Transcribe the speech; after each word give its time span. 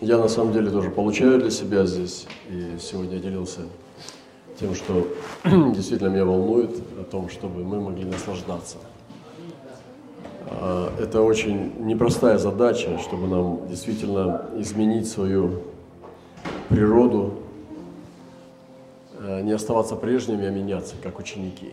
Я 0.00 0.18
на 0.18 0.28
самом 0.28 0.52
деле 0.52 0.70
тоже 0.70 0.90
получаю 0.90 1.38
для 1.40 1.50
себя 1.50 1.86
здесь, 1.86 2.26
и 2.48 2.76
сегодня 2.80 3.18
делился 3.18 3.60
тем, 4.58 4.74
что 4.74 5.06
действительно 5.44 6.08
меня 6.08 6.24
волнует, 6.24 6.70
о 7.00 7.04
том, 7.04 7.28
чтобы 7.28 7.64
мы 7.64 7.80
могли 7.80 8.04
наслаждаться. 8.04 8.76
А, 10.46 10.92
это 10.98 11.22
очень 11.22 11.72
непростая 11.86 12.38
задача, 12.38 12.98
чтобы 12.98 13.28
нам 13.28 13.68
действительно 13.68 14.46
изменить 14.56 15.08
свою 15.08 15.62
природу, 16.68 17.34
а, 19.18 19.42
не 19.42 19.52
оставаться 19.52 19.96
прежними, 19.96 20.46
а 20.46 20.50
меняться, 20.50 20.94
как 21.02 21.18
ученики. 21.18 21.72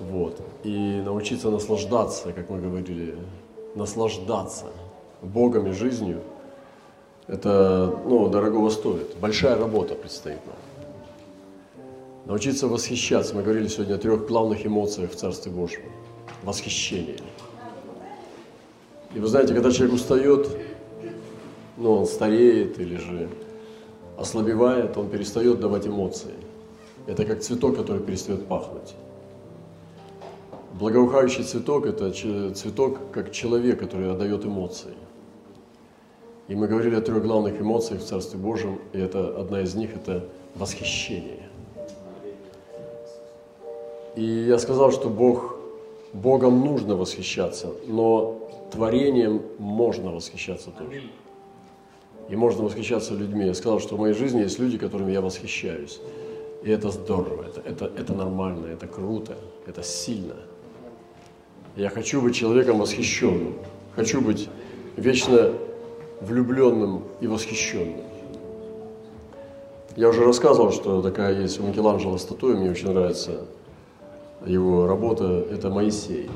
Вот. 0.00 0.40
И 0.64 1.02
научиться 1.04 1.50
наслаждаться, 1.50 2.32
как 2.32 2.50
мы 2.50 2.60
говорили, 2.60 3.16
наслаждаться 3.74 4.66
Богом 5.22 5.68
и 5.68 5.72
жизнью, 5.72 6.20
это 7.26 7.98
ну, 8.04 8.28
дорогого 8.28 8.70
стоит. 8.70 9.16
Большая 9.20 9.56
работа 9.56 9.94
предстоит 9.94 10.40
нам. 10.46 10.56
Научиться 12.26 12.68
восхищаться. 12.68 13.34
Мы 13.34 13.42
говорили 13.42 13.68
сегодня 13.68 13.94
о 13.94 13.98
трех 13.98 14.26
главных 14.26 14.66
эмоциях 14.66 15.12
в 15.12 15.16
Царстве 15.16 15.52
Божьем. 15.52 15.84
Восхищение. 16.42 17.18
И 19.14 19.18
вы 19.18 19.26
знаете, 19.26 19.54
когда 19.54 19.70
человек 19.70 19.94
устает, 19.94 20.48
ну, 21.76 21.92
он 21.92 22.06
стареет 22.06 22.78
или 22.78 22.96
же 22.96 23.28
ослабевает, 24.18 24.96
он 24.96 25.08
перестает 25.08 25.60
давать 25.60 25.86
эмоции. 25.86 26.34
Это 27.06 27.24
как 27.24 27.40
цветок, 27.40 27.76
который 27.76 28.02
перестает 28.02 28.46
пахнуть. 28.46 28.94
Благоухающий 30.74 31.44
цветок– 31.44 31.86
это 31.86 32.10
цветок, 32.10 32.98
как 33.12 33.32
человек, 33.32 33.78
который 33.78 34.10
отдает 34.10 34.44
эмоции. 34.44 34.94
И 36.48 36.54
мы 36.54 36.66
говорили 36.68 36.94
о 36.94 37.00
трех 37.00 37.22
главных 37.22 37.60
эмоциях 37.60 38.00
в 38.00 38.04
Царстве 38.04 38.38
Божьем, 38.38 38.78
и 38.92 38.98
это 38.98 39.40
одна 39.40 39.62
из 39.62 39.74
них– 39.74 39.94
это 39.94 40.28
восхищение. 40.54 41.48
И 44.14 44.22
я 44.22 44.58
сказал, 44.58 44.92
что 44.92 45.08
Бог, 45.08 45.56
Богом 46.12 46.60
нужно 46.60 46.96
восхищаться, 46.96 47.72
но 47.86 48.38
творением 48.70 49.42
можно 49.58 50.10
восхищаться 50.10 50.70
тоже. 50.70 51.02
И 52.28 52.36
можно 52.36 52.64
восхищаться 52.64 53.14
людьми. 53.14 53.46
Я 53.46 53.54
сказал, 53.54 53.80
что 53.80 53.96
в 53.96 54.00
моей 54.00 54.14
жизни 54.14 54.40
есть 54.40 54.58
люди, 54.58 54.78
которыми 54.78 55.12
я 55.12 55.20
восхищаюсь. 55.20 56.00
И 56.62 56.70
это 56.70 56.90
здорово, 56.90 57.44
это, 57.44 57.60
это, 57.60 57.84
это 57.98 58.12
нормально, 58.14 58.66
это 58.66 58.86
круто, 58.86 59.34
это 59.66 59.82
сильно– 59.82 60.36
я 61.76 61.88
хочу 61.88 62.20
быть 62.20 62.36
человеком 62.36 62.78
восхищенным. 62.78 63.54
Хочу 63.96 64.20
быть 64.20 64.48
вечно 64.96 65.52
влюбленным 66.20 67.04
и 67.20 67.26
восхищенным. 67.26 68.04
Я 69.96 70.08
уже 70.08 70.24
рассказывал, 70.24 70.72
что 70.72 71.02
такая 71.02 71.40
есть 71.40 71.60
у 71.60 71.62
Микеланджело 71.62 72.18
статуя, 72.18 72.56
мне 72.56 72.70
очень 72.70 72.90
нравится 72.90 73.42
его 74.44 74.86
работа, 74.86 75.44
это 75.50 75.70
Моисей. 75.70 76.28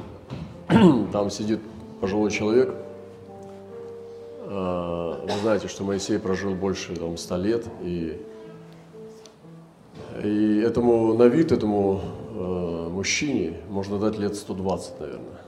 Там 1.13 1.31
сидит 1.31 1.61
пожилой 2.01 2.31
человек. 2.31 2.75
А, 4.47 5.21
вы 5.25 5.41
знаете, 5.43 5.69
что 5.69 5.85
Моисей 5.85 6.19
прожил 6.19 6.55
больше 6.55 6.95
там, 6.97 7.17
100 7.17 7.37
лет, 7.39 7.67
и, 7.83 8.21
и 10.23 10.63
этому 10.65 11.15
на 11.15 11.25
вид, 11.25 11.53
этому 11.53 12.01
э, 12.35 12.89
мужчине 12.91 13.59
можно 13.69 13.99
дать 13.99 14.19
лет 14.19 14.37
120, 14.37 15.01
наверное. 15.01 15.41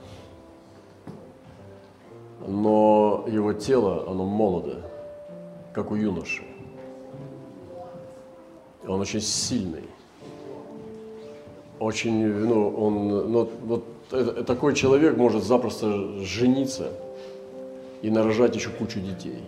Но 2.47 3.25
его 3.27 3.53
тело, 3.53 4.05
оно 4.09 4.25
молодо, 4.25 4.81
как 5.73 5.91
у 5.91 5.95
юноши. 5.95 6.43
Он 8.87 8.99
очень 8.99 9.21
сильный. 9.21 9.83
Очень, 11.79 12.25
ну, 12.27 12.69
он, 12.69 13.31
ну, 13.31 13.49
вот 13.63 13.83
это, 14.11 14.43
такой 14.43 14.75
человек 14.75 15.17
может 15.17 15.43
запросто 15.43 16.19
жениться 16.19 16.91
и 18.01 18.09
нарожать 18.09 18.55
еще 18.55 18.69
кучу 18.69 18.99
детей. 18.99 19.39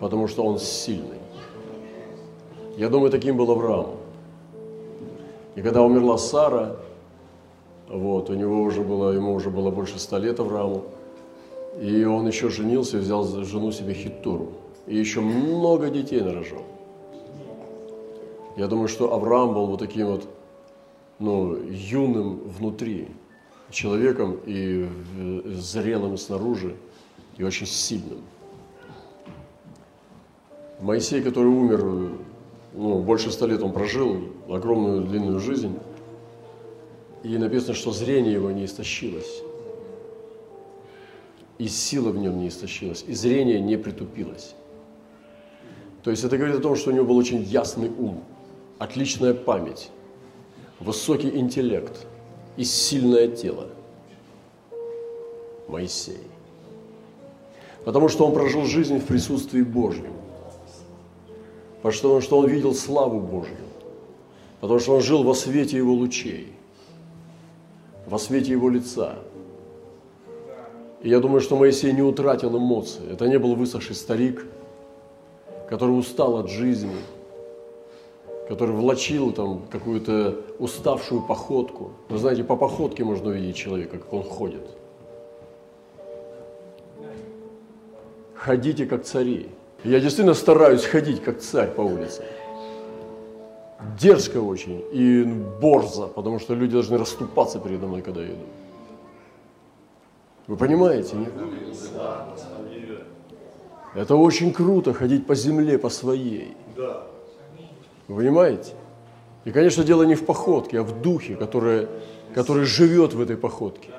Потому 0.00 0.28
что 0.28 0.44
он 0.44 0.58
сильный. 0.58 1.18
Я 2.76 2.88
думаю, 2.88 3.10
таким 3.10 3.36
был 3.36 3.50
Авраам. 3.50 3.96
И 5.56 5.62
когда 5.62 5.82
умерла 5.82 6.18
Сара, 6.18 6.76
вот, 7.88 8.30
у 8.30 8.34
него 8.34 8.62
уже 8.62 8.82
было, 8.82 9.12
ему 9.12 9.34
уже 9.34 9.50
было 9.50 9.70
больше 9.70 9.98
ста 9.98 10.18
лет 10.18 10.38
Аврааму, 10.38 10.84
и 11.80 12.04
он 12.04 12.26
еще 12.26 12.48
женился 12.48 12.98
взял 12.98 13.24
жену 13.44 13.72
себе 13.72 13.94
Хиттуру. 13.94 14.52
И 14.86 14.96
еще 14.96 15.20
много 15.20 15.90
детей 15.90 16.20
нарожал. 16.20 16.62
Я 18.56 18.66
думаю, 18.66 18.88
что 18.88 19.12
Авраам 19.12 19.54
был 19.54 19.66
вот 19.66 19.78
таким 19.78 20.06
вот, 20.06 20.28
ну, 21.18 21.56
юным 21.70 22.38
внутри, 22.48 23.08
человеком 23.70 24.38
и 24.46 24.88
зрелым 25.46 26.16
снаружи, 26.16 26.74
и 27.36 27.44
очень 27.44 27.66
сильным. 27.66 28.22
Моисей, 30.80 31.22
который 31.22 31.48
умер 31.48 32.12
ну, 32.74 33.00
больше 33.00 33.30
ста 33.30 33.46
лет 33.46 33.62
он 33.62 33.72
прожил, 33.72 34.20
огромную 34.48 35.02
длинную 35.02 35.40
жизнь. 35.40 35.78
И 37.22 37.36
написано, 37.36 37.74
что 37.74 37.92
зрение 37.92 38.34
его 38.34 38.50
не 38.50 38.64
истощилось. 38.64 39.42
И 41.58 41.66
сила 41.66 42.10
в 42.10 42.18
нем 42.18 42.38
не 42.38 42.48
истощилась, 42.48 43.04
и 43.06 43.14
зрение 43.14 43.60
не 43.60 43.76
притупилось. 43.76 44.54
То 46.02 46.10
есть 46.10 46.24
это 46.24 46.36
говорит 46.36 46.56
о 46.56 46.60
том, 46.60 46.76
что 46.76 46.90
у 46.90 46.92
него 46.94 47.04
был 47.04 47.16
очень 47.16 47.42
ясный 47.42 47.90
ум, 47.90 48.22
отличная 48.78 49.34
память, 49.34 49.90
высокий 50.78 51.28
интеллект 51.28 52.06
и 52.56 52.64
сильное 52.64 53.28
тело. 53.28 53.66
Моисей. 55.68 56.20
Потому 57.84 58.08
что 58.08 58.26
он 58.26 58.32
прожил 58.32 58.64
жизнь 58.64 58.98
в 58.98 59.04
присутствии 59.04 59.62
Божьем– 59.62 60.12
потому 61.82 62.20
что 62.20 62.38
он 62.38 62.46
видел 62.46 62.74
славу 62.74 63.20
Божью, 63.20 63.56
потому 64.60 64.80
что 64.80 64.94
он 64.96 65.00
жил 65.00 65.22
во 65.22 65.34
свете 65.34 65.76
его 65.76 65.92
лучей, 65.92 66.52
во 68.06 68.18
свете 68.18 68.52
его 68.52 68.68
лица. 68.68 69.18
И 71.02 71.08
я 71.08 71.20
думаю, 71.20 71.40
что 71.40 71.56
Моисей 71.56 71.92
не 71.92 72.02
утратил 72.02 72.56
эмоции. 72.56 73.02
Это 73.12 73.28
не 73.28 73.38
был 73.38 73.54
высохший 73.54 73.94
старик, 73.94 74.44
который 75.68 75.92
устал 75.92 76.38
от 76.38 76.50
жизни, 76.50 76.96
который 78.48 78.74
влачил 78.74 79.32
там 79.32 79.62
какую-то 79.70 80.36
уставшую 80.58 81.22
походку. 81.22 81.92
Вы 82.08 82.18
знаете, 82.18 82.42
по 82.42 82.56
походке 82.56 83.04
можно 83.04 83.30
увидеть 83.30 83.56
человека, 83.56 83.98
как 83.98 84.12
он 84.12 84.22
ходит. 84.24 84.66
Ходите, 88.34 88.86
как 88.86 89.04
цари. 89.04 89.48
Я 89.84 90.00
действительно 90.00 90.34
стараюсь 90.34 90.84
ходить 90.84 91.22
как 91.22 91.40
царь 91.40 91.70
по 91.70 91.82
улице. 91.82 92.24
Дерзко 94.00 94.38
очень 94.38 94.82
и 94.92 95.22
борзо, 95.60 96.08
потому 96.08 96.40
что 96.40 96.54
люди 96.54 96.72
должны 96.72 96.98
расступаться 96.98 97.60
передо 97.60 97.86
мной, 97.86 98.02
когда 98.02 98.22
я 98.22 98.28
иду. 98.28 98.44
Вы 100.48 100.56
понимаете, 100.56 101.14
нет? 101.14 101.32
Это 103.94 104.16
очень 104.16 104.52
круто 104.52 104.94
ходить 104.94 105.26
по 105.26 105.34
земле, 105.34 105.78
по 105.78 105.90
своей. 105.90 106.56
Вы 108.08 108.16
понимаете? 108.16 108.72
И, 109.44 109.50
конечно, 109.50 109.84
дело 109.84 110.04
не 110.04 110.14
в 110.14 110.24
походке, 110.24 110.80
а 110.80 110.82
в 110.82 111.02
духе, 111.02 111.36
который, 111.36 111.86
который 112.34 112.64
живет 112.64 113.12
в 113.12 113.20
этой 113.20 113.36
походке. 113.36 113.90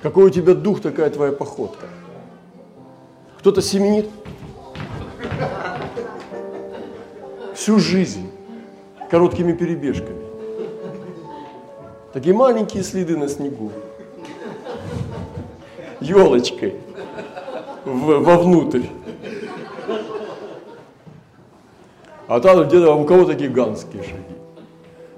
Какой 0.00 0.26
у 0.26 0.30
тебя 0.30 0.54
дух, 0.54 0.80
такая 0.80 1.10
твоя 1.10 1.32
походка. 1.32 1.86
Кто-то 3.40 3.60
семенит 3.60 4.08
всю 7.54 7.80
жизнь 7.80 8.30
короткими 9.10 9.52
перебежками. 9.54 10.22
Такие 12.12 12.34
маленькие 12.34 12.84
следы 12.84 13.16
на 13.16 13.28
снегу. 13.28 13.72
Елочкой 16.10 16.74
в, 17.84 18.22
вовнутрь. 18.22 18.86
А 22.26 22.40
там 22.40 22.66
где-то 22.68 22.94
у 22.94 23.04
кого-то 23.04 23.34
гигантские 23.34 24.02
шаги. 24.02 24.36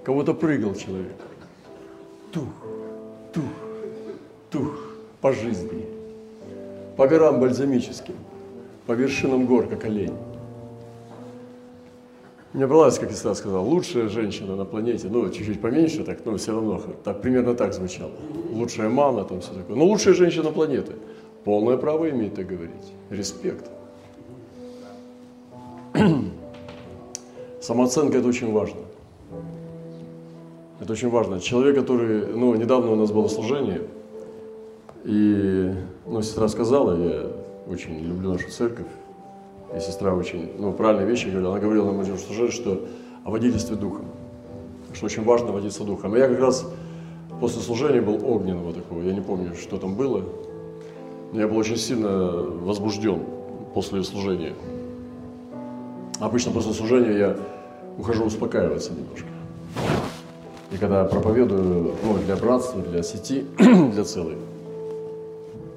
Кого-то 0.04 0.34
прыгал 0.34 0.74
человек. 0.74 1.16
Тух, 2.32 2.48
тух, 3.32 3.44
тух 4.50 4.80
по 5.20 5.32
жизни 5.32 5.92
по 6.96 7.08
горам 7.08 7.40
бальзамическим, 7.40 8.14
по 8.86 8.92
вершинам 8.92 9.46
гор, 9.46 9.66
как 9.66 9.84
олень. 9.84 10.14
Мне 12.52 12.66
понравилось, 12.66 12.98
как 12.98 13.10
Исра 13.10 13.32
сказал, 13.32 13.66
лучшая 13.66 14.08
женщина 14.08 14.56
на 14.56 14.66
планете, 14.66 15.08
ну, 15.08 15.30
чуть-чуть 15.30 15.60
поменьше 15.62 16.04
так, 16.04 16.18
но 16.26 16.36
все 16.36 16.52
равно, 16.52 16.82
так, 17.02 17.22
примерно 17.22 17.54
так 17.54 17.72
звучало. 17.72 18.10
Лучшая 18.52 18.90
мама, 18.90 19.24
там 19.24 19.40
все 19.40 19.54
такое. 19.54 19.74
Но 19.74 19.86
лучшая 19.86 20.12
женщина 20.12 20.50
планеты. 20.50 20.92
Полное 21.44 21.78
право 21.78 22.10
имеет 22.10 22.34
так 22.34 22.46
говорить. 22.46 22.92
Респект. 23.08 23.70
Самооценка– 27.62 28.18
это 28.18 28.28
очень 28.28 28.52
важно. 28.52 28.80
Это 30.78 30.92
очень 30.92 31.08
важно. 31.08 31.40
Человек, 31.40 31.76
который, 31.76 32.26
ну, 32.26 32.54
недавно 32.54 32.92
у 32.92 32.96
нас 32.96 33.10
было 33.12 33.28
служение, 33.28 33.80
и, 35.04 35.72
ну, 36.06 36.20
сестра 36.20 36.48
сказала, 36.48 36.96
я 37.02 37.30
очень 37.66 37.98
люблю 38.00 38.32
нашу 38.32 38.50
церковь, 38.50 38.88
и 39.76 39.80
сестра 39.80 40.14
очень, 40.14 40.52
ну, 40.58 40.72
правильные 40.72 41.06
вещи 41.06 41.26
говорила. 41.26 41.52
Она 41.52 41.60
говорила 41.60 41.92
нам 41.92 42.04
служение, 42.18 42.50
что 42.50 42.86
о 43.24 43.30
водительстве 43.30 43.76
духом, 43.76 44.06
что 44.92 45.06
очень 45.06 45.24
важно 45.24 45.52
водиться 45.52 45.84
духом. 45.84 46.14
И 46.14 46.18
я 46.18 46.28
как 46.28 46.40
раз 46.40 46.66
после 47.40 47.62
служения 47.62 48.00
был 48.00 48.24
огненного 48.24 48.72
такого, 48.72 49.02
я 49.02 49.12
не 49.12 49.20
помню, 49.20 49.54
что 49.54 49.78
там 49.78 49.94
было, 49.94 50.22
но 51.32 51.40
я 51.40 51.48
был 51.48 51.56
очень 51.56 51.76
сильно 51.76 52.08
возбужден 52.10 53.20
после 53.74 54.02
служения. 54.04 54.54
Обычно 56.20 56.52
после 56.52 56.72
служения 56.72 57.18
я 57.18 57.36
ухожу 57.98 58.24
успокаиваться 58.24 58.92
немножко. 58.92 59.26
И 60.70 60.76
когда 60.76 61.04
проповедую 61.04 61.94
ну, 62.02 62.18
для 62.26 62.36
братства, 62.36 62.80
для 62.80 63.02
сети, 63.02 63.46
для 63.58 64.04
целой, 64.04 64.36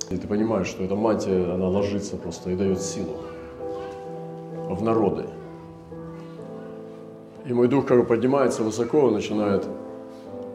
и 0.09 0.17
ты 0.17 0.27
понимаешь, 0.27 0.67
что 0.67 0.83
эта 0.83 0.95
мантия, 0.95 1.53
она 1.53 1.67
ложится 1.67 2.15
просто 2.15 2.51
и 2.51 2.55
дает 2.55 2.81
силу 2.81 3.15
в 4.69 4.81
народы. 4.81 5.25
И 7.45 7.53
мой 7.53 7.67
дух 7.67 7.85
как 7.85 7.99
бы 7.99 8.05
поднимается 8.05 8.63
высоко, 8.63 9.11
начинает 9.11 9.67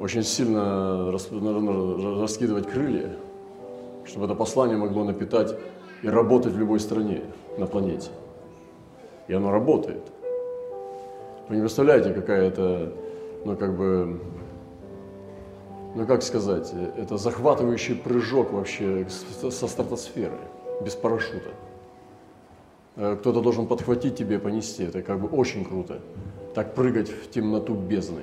очень 0.01 0.23
сильно 0.23 1.13
раскидывать 1.13 2.69
крылья, 2.69 3.13
чтобы 4.05 4.25
это 4.27 4.35
послание 4.35 4.77
могло 4.77 5.05
напитать 5.05 5.55
и 6.03 6.09
работать 6.09 6.53
в 6.53 6.59
любой 6.59 6.81
стране 6.81 7.23
на 7.59 7.67
планете. 7.67 8.11
И 9.29 9.35
оно 9.35 9.53
работает. 9.53 10.03
Вы 11.49 11.57
не 11.57 11.61
представляете, 11.61 12.13
какая 12.13 12.49
это, 12.49 12.93
ну 13.45 13.57
как 13.57 13.77
бы, 13.77 14.21
ну 15.95 16.07
как 16.07 16.23
сказать, 16.23 16.73
это 16.97 17.17
захватывающий 17.17 17.95
прыжок 17.95 18.53
вообще 18.53 19.07
со 19.09 19.69
стратосферы, 19.69 20.39
без 20.85 20.95
парашюта. 20.95 21.51
Э, 22.97 23.17
кто-то 23.21 23.41
должен 23.41 23.67
подхватить 23.67 24.17
тебе 24.17 24.39
понести, 24.39 24.85
это 24.85 25.03
как 25.03 25.21
бы 25.21 25.29
очень 25.29 25.65
круто. 25.65 25.99
Так 26.55 26.75
прыгать 26.75 27.09
в 27.09 27.31
темноту 27.31 27.75
бездны, 27.75 28.23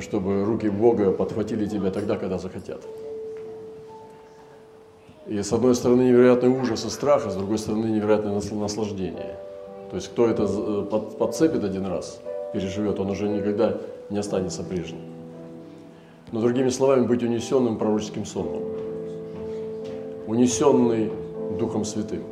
чтобы 0.00 0.44
руки 0.44 0.68
Бога 0.68 1.10
подхватили 1.10 1.66
тебя 1.66 1.90
тогда, 1.90 2.16
когда 2.16 2.38
захотят. 2.38 2.82
И 5.26 5.42
с 5.42 5.52
одной 5.52 5.74
стороны 5.74 6.02
невероятный 6.02 6.48
ужас 6.48 6.84
и 6.84 6.90
страх, 6.90 7.26
а 7.26 7.30
с 7.30 7.36
другой 7.36 7.58
стороны 7.58 7.86
невероятное 7.86 8.40
наслаждение– 8.52 9.36
то 9.90 9.96
есть 9.96 10.08
кто 10.08 10.28
это 10.28 10.46
э, 10.48 10.84
подцепит 11.18 11.64
один 11.64 11.84
раз, 11.86 12.20
переживет, 12.52 13.00
он 13.00 13.10
уже 13.10 13.28
никогда 13.28 13.76
не 14.08 14.18
останется 14.18 14.62
прежним. 14.62 15.00
Но 16.30 16.40
другими 16.40 16.68
словами, 16.68 17.06
быть 17.06 17.24
унесенным 17.24 17.76
пророческим 17.76 18.24
сонмом. 18.24 18.62
Унесенный 20.28 21.10
Духом 21.58 21.84
Святым. 21.84 22.22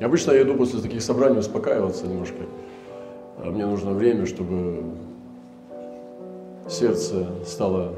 Обычно 0.00 0.32
я 0.32 0.42
иду 0.42 0.54
после 0.54 0.80
таких 0.80 1.02
собраний 1.02 1.38
успокаиваться 1.38 2.06
немножко. 2.06 2.42
А 3.38 3.50
мне 3.50 3.66
нужно 3.66 3.92
время, 3.92 4.26
чтобы 4.26 4.84
сердце 6.68 7.26
стало 7.46 7.94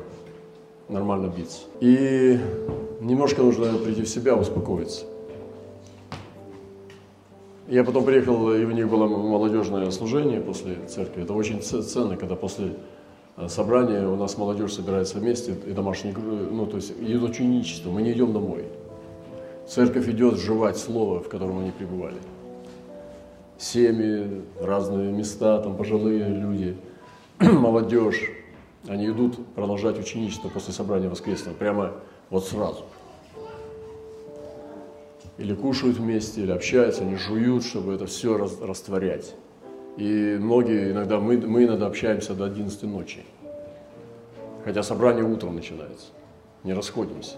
нормально 0.89 1.33
биться. 1.35 1.63
И 1.81 2.39
немножко 3.01 3.43
нужно 3.43 3.73
прийти 3.79 4.03
в 4.03 4.09
себя, 4.09 4.37
успокоиться. 4.37 5.07
Я 7.67 7.85
потом 7.85 8.05
приехал, 8.05 8.53
и 8.53 8.65
у 8.65 8.71
них 8.71 8.89
было 8.89 9.07
молодежное 9.07 9.91
служение 9.91 10.41
после 10.41 10.77
церкви. 10.87 11.25
Это 11.25 11.35
очень 11.35 11.61
ценно, 11.61 12.17
когда 12.17 12.35
после 12.35 12.77
э, 13.37 13.49
собрания 13.49 14.09
у 14.09 14.17
нас 14.17 14.39
молодежь 14.39 14.73
собирается 14.73 15.19
вместе, 15.19 15.55
и 15.67 15.73
домашние, 15.73 16.15
ну, 16.17 16.65
то 16.65 16.77
есть 16.77 16.93
идет 16.99 17.23
ученичество, 17.25 17.91
мы 17.91 18.01
не 18.01 18.13
идем 18.13 18.33
домой. 18.33 18.65
Церковь 19.69 20.09
идет 20.09 20.39
жевать 20.39 20.79
слово, 20.79 21.21
в 21.21 21.29
котором 21.29 21.59
они 21.59 21.71
пребывали. 21.71 22.17
Семьи, 23.59 24.43
разные 24.61 25.13
места, 25.13 25.61
там 25.61 25.77
пожилые 25.77 26.27
люди, 26.29 26.77
молодежь, 27.41 28.31
они 28.87 29.09
идут 29.09 29.45
продолжать 29.55 29.99
ученичество 29.99 30.49
после 30.49 30.73
собрания 30.73 31.09
воскресного, 31.09 31.55
прямо 31.55 31.93
вот 32.31 32.47
сразу– 32.47 32.85
или 35.39 35.55
кушают 35.55 35.99
вместе, 35.99 36.43
или 36.43 36.51
общаются, 36.51 37.03
они 37.03 37.17
жуют, 37.17 37.65
чтобы 37.65 37.95
это 37.95 38.07
все 38.07 38.37
растворять. 38.37 39.35
И 39.97 40.37
многие 40.41 40.91
иногда, 40.91 41.19
мы, 41.19 41.39
мы 41.39 41.65
иногда 41.65 41.87
общаемся 41.87 42.35
до 42.35 42.45
11 42.45 42.83
ночи. 42.83 43.25
Хотя 44.65 44.83
собрание 44.83 45.25
утром 45.25 45.55
начинается. 45.55 46.07
Не 46.65 46.75
расходимся. 46.75 47.37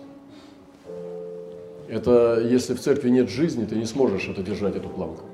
Это 1.91 2.41
если 2.41 2.75
в 2.75 2.81
церкви 2.81 3.11
нет 3.11 3.29
жизни, 3.29 3.65
ты 3.65 3.75
не 3.75 3.85
сможешь 3.85 4.29
это 4.29 4.45
держать, 4.45 4.77
эту 4.77 4.89
планку. 4.89 5.25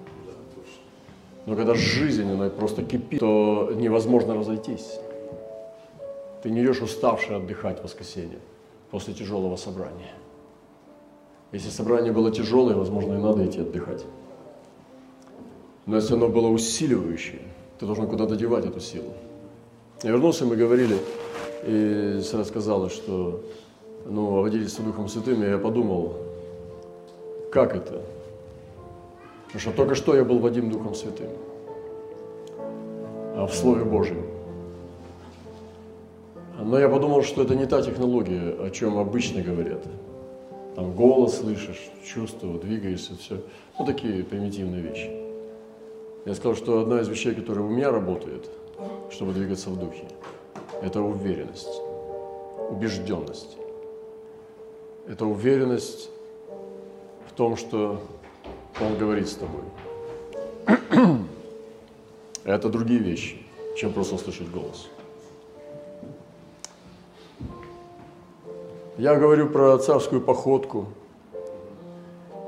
Но 1.44 1.54
когда 1.54 1.74
жизнь, 1.74 2.32
она 2.32 2.48
просто 2.48 2.82
кипит, 2.82 3.20
то 3.20 3.72
невозможно 3.74 4.34
разойтись. 4.34 4.98
Ты 6.42 6.48
не 6.48 6.62
идешь 6.62 6.80
уставший 6.80 7.36
отдыхать 7.36 7.80
в 7.80 7.84
воскресенье 7.84 8.38
после 8.90 9.12
тяжелого 9.12 9.56
собрания. 9.56 10.14
Если 11.52 11.68
собрание 11.68 12.10
было 12.10 12.32
тяжелое, 12.32 12.74
возможно, 12.74 13.12
и 13.12 13.18
надо 13.18 13.46
идти 13.46 13.60
отдыхать. 13.60 14.06
Но 15.84 15.96
если 15.96 16.14
оно 16.14 16.28
было 16.28 16.48
усиливающее, 16.48 17.42
ты 17.78 17.84
должен 17.84 18.06
куда-то 18.06 18.34
девать 18.34 18.64
эту 18.64 18.80
силу. 18.80 19.12
Я 20.02 20.12
вернулся, 20.12 20.46
мы 20.46 20.56
говорили, 20.56 20.96
и 21.66 22.20
Сара 22.22 22.44
сказала, 22.44 22.88
что 22.88 23.44
ну, 24.06 24.38
о 24.38 24.42
водительстве 24.42 24.86
Духом 24.86 25.08
Святым, 25.08 25.42
и 25.42 25.48
я 25.48 25.58
подумал, 25.58 26.25
как 27.50 27.74
это? 27.74 28.02
Потому 29.46 29.60
что 29.60 29.72
только 29.72 29.94
что 29.94 30.16
я 30.16 30.24
был 30.24 30.38
Вадим 30.38 30.70
Духом 30.70 30.94
Святым, 30.94 31.30
а 33.36 33.46
в 33.46 33.54
Слове 33.54 33.84
Божьем. 33.84 34.24
Но 36.58 36.78
я 36.78 36.88
подумал, 36.88 37.22
что 37.22 37.42
это 37.42 37.54
не 37.54 37.66
та 37.66 37.82
технология, 37.82 38.56
о 38.58 38.70
чем 38.70 38.98
обычно 38.98 39.42
говорят 39.42 39.82
там 40.76 40.92
голос 40.92 41.38
слышишь, 41.38 41.90
чувство, 42.04 42.58
двигаешься, 42.58 43.16
все. 43.16 43.40
Ну, 43.78 43.86
такие 43.86 44.22
примитивные 44.22 44.82
вещи. 44.82 45.10
Я 46.26 46.34
сказал, 46.34 46.54
что 46.54 46.80
одна 46.80 47.00
из 47.00 47.08
вещей, 47.08 47.34
которая 47.34 47.64
у 47.64 47.70
меня 47.70 47.90
работает, 47.90 48.46
чтобы 49.10 49.32
двигаться 49.32 49.70
в 49.70 49.78
духе, 49.78 50.04
это 50.82 51.00
уверенность, 51.00 51.80
убежденность. 52.68 53.56
Это 55.08 55.24
уверенность 55.24 56.10
том, 57.36 57.56
что 57.56 58.00
Он 58.80 58.96
говорит 58.96 59.28
с 59.28 59.34
тобой. 59.34 59.62
Это 62.44 62.68
другие 62.68 63.00
вещи, 63.00 63.36
чем 63.76 63.92
просто 63.92 64.14
услышать 64.14 64.50
голос. 64.50 64.88
Я 68.98 69.16
говорю 69.16 69.50
про 69.50 69.76
царскую 69.76 70.22
походку 70.22 70.86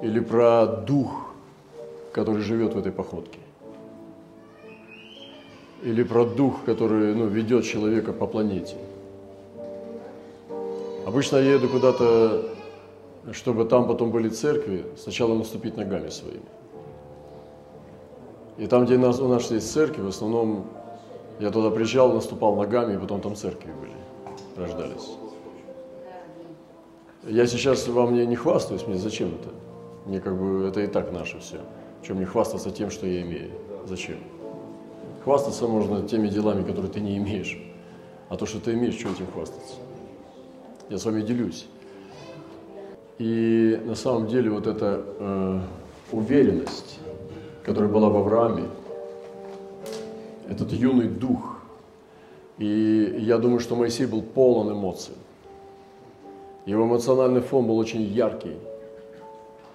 или 0.00 0.18
про 0.20 0.66
дух, 0.66 1.28
который 2.12 2.40
живет 2.40 2.72
в 2.74 2.78
этой 2.78 2.90
походке. 2.90 3.38
Или 5.82 6.02
про 6.02 6.24
дух, 6.24 6.64
который 6.64 7.14
ну, 7.14 7.26
ведет 7.26 7.64
человека 7.64 8.12
по 8.12 8.26
планете. 8.26 8.76
Обычно 11.06 11.36
я 11.36 11.54
еду 11.54 11.68
куда-то, 11.68 12.48
чтобы 13.32 13.64
там 13.64 13.86
потом 13.86 14.10
были 14.10 14.28
церкви, 14.28 14.84
сначала 14.96 15.34
наступить 15.34 15.76
ногами 15.76 16.08
своими. 16.08 16.42
И 18.56 18.66
там, 18.66 18.84
где 18.84 18.96
у 18.96 19.00
нас, 19.00 19.20
у 19.20 19.28
нас 19.28 19.50
есть 19.50 19.70
церкви, 19.70 20.02
в 20.02 20.08
основном 20.08 20.66
я 21.38 21.50
туда 21.50 21.70
приезжал, 21.70 22.12
наступал 22.12 22.56
ногами, 22.56 22.94
и 22.94 22.98
потом 22.98 23.20
там 23.20 23.36
церкви 23.36 23.70
были, 23.80 23.92
рождались. 24.56 25.10
Я 27.26 27.46
сейчас 27.46 27.86
вам 27.88 28.14
не, 28.14 28.26
не 28.26 28.36
хвастаюсь, 28.36 28.86
мне 28.86 28.96
зачем 28.96 29.28
это? 29.28 29.50
Мне 30.06 30.20
как 30.20 30.36
бы 30.38 30.66
это 30.66 30.80
и 30.80 30.86
так 30.86 31.12
наше 31.12 31.38
все. 31.40 31.60
Чем 32.02 32.16
мне 32.16 32.26
хвастаться 32.26 32.70
тем, 32.70 32.90
что 32.90 33.06
я 33.06 33.22
имею? 33.22 33.50
Зачем? 33.86 34.18
Хвастаться 35.24 35.66
можно 35.68 36.06
теми 36.08 36.28
делами, 36.28 36.64
которые 36.64 36.90
ты 36.90 37.00
не 37.00 37.18
имеешь. 37.18 37.58
А 38.28 38.36
то, 38.36 38.46
что 38.46 38.60
ты 38.60 38.72
имеешь, 38.72 38.94
что 38.94 39.10
этим 39.10 39.26
хвастаться? 39.32 39.74
Я 40.88 40.98
с 40.98 41.04
вами 41.04 41.22
делюсь. 41.22 41.66
И 43.18 43.80
на 43.84 43.96
самом 43.96 44.28
деле 44.28 44.50
вот 44.50 44.66
эта 44.66 45.04
э, 45.04 45.60
уверенность, 46.12 47.00
которая 47.64 47.90
была 47.90 48.08
в 48.08 48.16
Аврааме, 48.16 48.64
этот 50.48 50.72
юный 50.72 51.08
дух, 51.08 51.58
и 52.58 53.16
я 53.18 53.38
думаю, 53.38 53.60
что 53.60 53.76
Моисей 53.76 54.06
был 54.06 54.22
полон 54.22 54.72
эмоций. 54.72 55.14
Его 56.64 56.84
эмоциональный 56.84 57.40
фон 57.40 57.66
был 57.66 57.78
очень 57.78 58.02
яркий. 58.02 58.56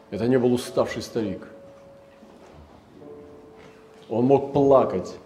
Это 0.10 0.28
не 0.28 0.38
был 0.38 0.54
уставший 0.54 1.02
старик. 1.02 1.48
Он 4.10 4.26
мог 4.26 4.54
плакать 4.54 5.18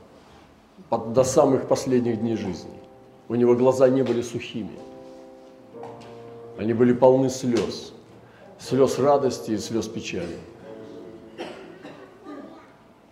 до 0.89 1.23
самых 1.23 1.67
последних 1.67 2.19
дней 2.21 2.35
жизни. 2.35 2.71
У 3.27 3.35
него 3.35 3.55
глаза 3.55 3.89
не 3.89 4.01
были 4.01 4.21
сухими. 4.21 4.79
Они 6.57 6.73
были 6.73 6.93
полны 6.93 7.29
слез. 7.29 7.93
Слез 8.59 8.99
радости 8.99 9.51
и 9.51 9.57
слез 9.57 9.87
печали. 9.87 10.37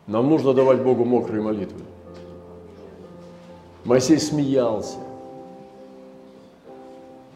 Нам 0.07 0.29
нужно 0.29 0.53
давать 0.53 0.81
Богу 0.81 1.05
мокрые 1.05 1.41
молитвы. 1.41 1.81
Моисей 3.83 4.19
смеялся. 4.19 4.97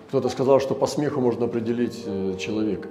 Кто-то 0.10 0.30
сказал, 0.30 0.60
что 0.60 0.74
по 0.74 0.88
смеху 0.88 1.22
можно 1.22 1.46
определить 1.46 2.04
э, 2.06 2.36
человека. 2.40 2.90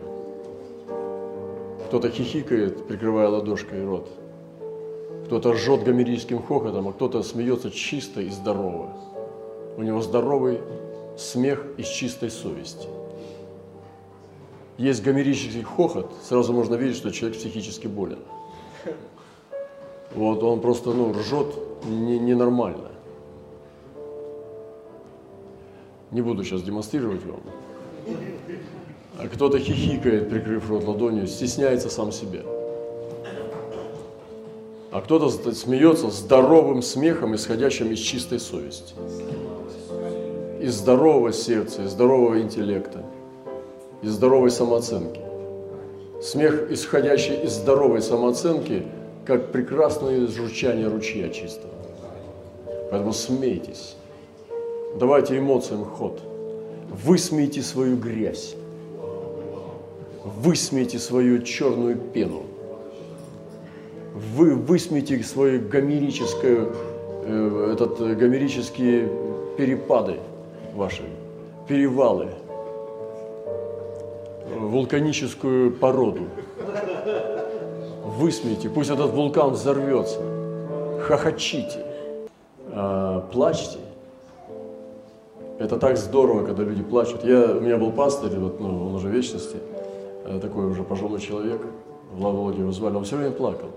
Кто-то 1.86 2.10
хихикает, 2.10 2.86
прикрывая 2.86 3.28
ладошкой 3.28 3.84
рот. 3.84 4.08
Кто-то 5.26 5.52
ржет 5.52 5.82
гомерическим 5.82 6.42
хохотом, 6.42 6.88
а 6.88 6.92
кто-то 6.92 7.22
смеется 7.22 7.70
чисто 7.70 8.20
и 8.20 8.30
здорово. 8.30 8.96
У 9.76 9.82
него 9.82 10.00
здоровый 10.00 10.60
смех 11.16 11.64
из 11.76 11.86
чистой 11.86 12.30
совести. 12.30 12.86
Есть 14.78 15.02
гомерический 15.02 15.62
хохот, 15.62 16.12
сразу 16.22 16.52
можно 16.52 16.76
видеть, 16.76 16.96
что 16.96 17.10
человек 17.10 17.36
психически 17.36 17.88
болен. 17.88 18.20
Вот 20.14 20.42
он 20.44 20.60
просто 20.60 20.92
ну, 20.92 21.12
ржет 21.12 21.48
ненормально. 21.84 22.92
Не 26.12 26.22
буду 26.22 26.44
сейчас 26.44 26.62
демонстрировать 26.62 27.24
вам. 27.26 27.40
А 29.18 29.26
кто-то 29.26 29.58
хихикает, 29.58 30.30
прикрыв 30.30 30.70
рот 30.70 30.84
ладонью, 30.84 31.26
стесняется 31.26 31.90
сам 31.90 32.12
себя. 32.12 32.42
А 34.92 35.00
кто-то 35.02 35.28
смеется 35.28 36.08
здоровым 36.08 36.82
смехом, 36.82 37.34
исходящим 37.34 37.90
из 37.90 37.98
чистой 37.98 38.38
совести. 38.38 38.94
Из 40.60 40.74
здорового 40.74 41.32
сердца, 41.32 41.84
из 41.84 41.90
здорового 41.90 42.40
интеллекта, 42.40 43.04
из 44.02 44.10
здоровой 44.12 44.50
самооценки. 44.50 45.20
Смех, 46.22 46.70
исходящий 46.70 47.34
из 47.42 47.52
здоровой 47.52 48.02
самооценки– 48.02 48.84
как 49.28 49.52
прекрасное 49.52 50.26
журчание 50.26 50.88
ручья 50.88 51.28
чистого. 51.28 51.74
Поэтому 52.90 53.12
смейтесь. 53.12 53.94
Давайте 54.98 55.38
эмоциям 55.38 55.84
ход. 55.84 56.22
Высмейте 57.04 57.60
свою 57.60 57.98
грязь. 57.98 58.56
Высмейте 60.24 60.98
свою 60.98 61.42
черную 61.42 61.96
пену. 61.98 62.44
Вы 64.14 64.54
высмейте 64.54 65.22
свои 65.22 65.58
гомерическое, 65.58 66.68
э, 67.24 67.70
этот, 67.74 68.00
э, 68.00 68.14
гомерические 68.14 69.10
перепады 69.58 70.16
ваши, 70.74 71.02
перевалы, 71.68 72.28
вулканическую 74.56 75.72
породу 75.72 76.26
высмейте, 78.18 78.68
пусть 78.68 78.90
этот 78.90 79.12
вулкан 79.12 79.50
взорвется, 79.50 80.20
хохочите, 81.02 81.84
а, 82.70 83.20
плачьте. 83.32 83.78
Это 85.58 85.76
так 85.76 85.96
здорово, 85.96 86.44
когда 86.46 86.62
люди 86.62 86.82
плачут. 86.82 87.24
Я, 87.24 87.56
у 87.56 87.60
меня 87.60 87.78
был 87.78 87.90
пастырь, 87.90 88.38
вот, 88.38 88.60
ну, 88.60 88.86
он 88.88 88.94
уже 88.94 89.08
в 89.08 89.10
вечности, 89.10 89.56
э, 90.24 90.38
такой 90.40 90.66
уже 90.66 90.84
пожилой 90.84 91.20
человек, 91.20 91.60
Володя 92.12 92.60
его 92.60 92.72
звали, 92.72 92.94
он 92.94 93.04
все 93.04 93.16
время 93.16 93.32
плакал. 93.32 93.70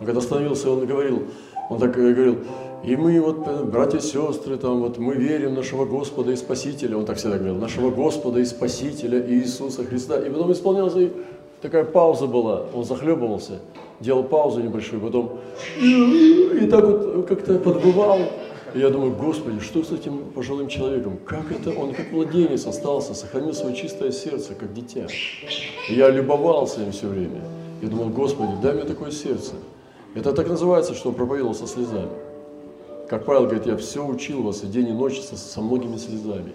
Он 0.00 0.06
когда 0.06 0.20
становился, 0.20 0.70
он 0.70 0.86
говорил, 0.86 1.22
он 1.68 1.78
так 1.78 1.92
говорил, 1.92 2.38
и 2.82 2.96
мы 2.96 3.20
вот, 3.20 3.46
э, 3.46 3.64
братья 3.64 3.98
и 3.98 4.00
сестры, 4.00 4.56
там, 4.56 4.80
вот, 4.80 4.96
мы 4.98 5.14
верим 5.14 5.54
нашего 5.54 5.84
Господа 5.84 6.32
и 6.32 6.36
Спасителя, 6.36 6.96
он 6.96 7.04
так 7.04 7.18
всегда 7.18 7.36
говорил, 7.36 7.56
нашего 7.56 7.90
Господа 7.90 8.40
и 8.40 8.44
Спасителя 8.44 9.20
Иисуса 9.30 9.84
Христа. 9.84 10.18
И 10.18 10.30
потом 10.30 10.52
исполнялся 10.52 11.10
такая 11.60 11.84
пауза 11.84 12.26
была, 12.26 12.64
он 12.74 12.84
захлебывался, 12.84 13.60
делал 14.00 14.24
паузу 14.24 14.62
небольшую, 14.62 15.02
потом 15.02 15.38
и, 15.78 16.62
и 16.62 16.66
так 16.66 16.84
вот 16.84 17.26
как-то 17.26 17.58
подбывал. 17.58 18.18
И 18.72 18.78
я 18.78 18.88
думаю, 18.88 19.12
Господи, 19.12 19.58
что 19.60 19.82
с 19.82 19.90
этим 19.90 20.30
пожилым 20.32 20.68
человеком? 20.68 21.18
Как 21.26 21.50
это 21.50 21.70
он, 21.78 21.92
как 21.92 22.12
младенец 22.12 22.66
остался, 22.66 23.14
сохранил 23.14 23.52
свое 23.52 23.74
чистое 23.74 24.12
сердце, 24.12 24.54
как 24.54 24.72
дитя. 24.72 25.06
И 25.88 25.94
я 25.94 26.08
любовался 26.08 26.80
им 26.82 26.92
все 26.92 27.08
время. 27.08 27.40
Я 27.82 27.88
думал, 27.88 28.10
Господи, 28.10 28.52
дай 28.62 28.74
мне 28.74 28.84
такое 28.84 29.10
сердце. 29.10 29.54
Это 30.14 30.32
так 30.32 30.48
называется, 30.48 30.94
что 30.94 31.08
он 31.08 31.16
проповедовал 31.16 31.54
со 31.54 31.66
слезами. 31.66 32.08
Как 33.10 33.24
Павел 33.24 33.46
говорит, 33.46 33.66
я 33.66 33.76
все 33.76 34.06
учил 34.06 34.44
вас 34.44 34.62
и 34.62 34.68
день 34.68 34.90
и 34.90 34.92
ночь 34.92 35.20
со, 35.20 35.36
со 35.36 35.60
многими 35.60 35.96
слезами. 35.96 36.52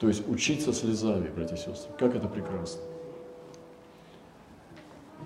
То 0.00 0.08
есть 0.08 0.26
учиться 0.26 0.72
слезами, 0.72 1.28
братья 1.36 1.54
и 1.54 1.58
сестры. 1.58 1.92
Как 1.98 2.16
это 2.16 2.28
прекрасно. 2.28 2.80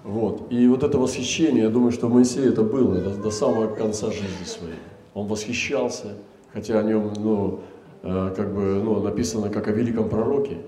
Вот. 0.03 0.51
И 0.51 0.67
вот 0.67 0.83
это 0.83 0.99
восхищение, 0.99 1.63
я 1.63 1.71
думаю, 1.71 1.93
что 1.93 2.09
Моисей 2.09 2.49
это 2.49 2.63
было 2.63 2.97
до, 2.97 3.11
до 3.11 3.31
самого 3.31 3.73
конца 3.73 4.11
жизни 4.11 4.45
своей. 4.45 4.81
Он 5.15 5.29
восхищался, 5.29 6.17
хотя 6.53 6.81
о 6.81 6.83
нем 6.83 7.13
ну, 7.17 7.61
э, 8.03 8.35
как 8.35 8.53
бы, 8.53 8.83
ну, 8.83 9.01
написано 9.01 9.51
как 9.51 9.69
о 9.69 9.71
великом 9.71 10.09
пророке. 10.09 10.59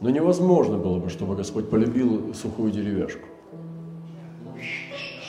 Но 0.00 0.08
невозможно 0.08 0.78
было 0.78 0.98
бы, 0.98 1.10
чтобы 1.10 1.36
Господь 1.36 1.68
полюбил 1.68 2.32
сухую 2.32 2.72
деревяшку. 2.72 3.28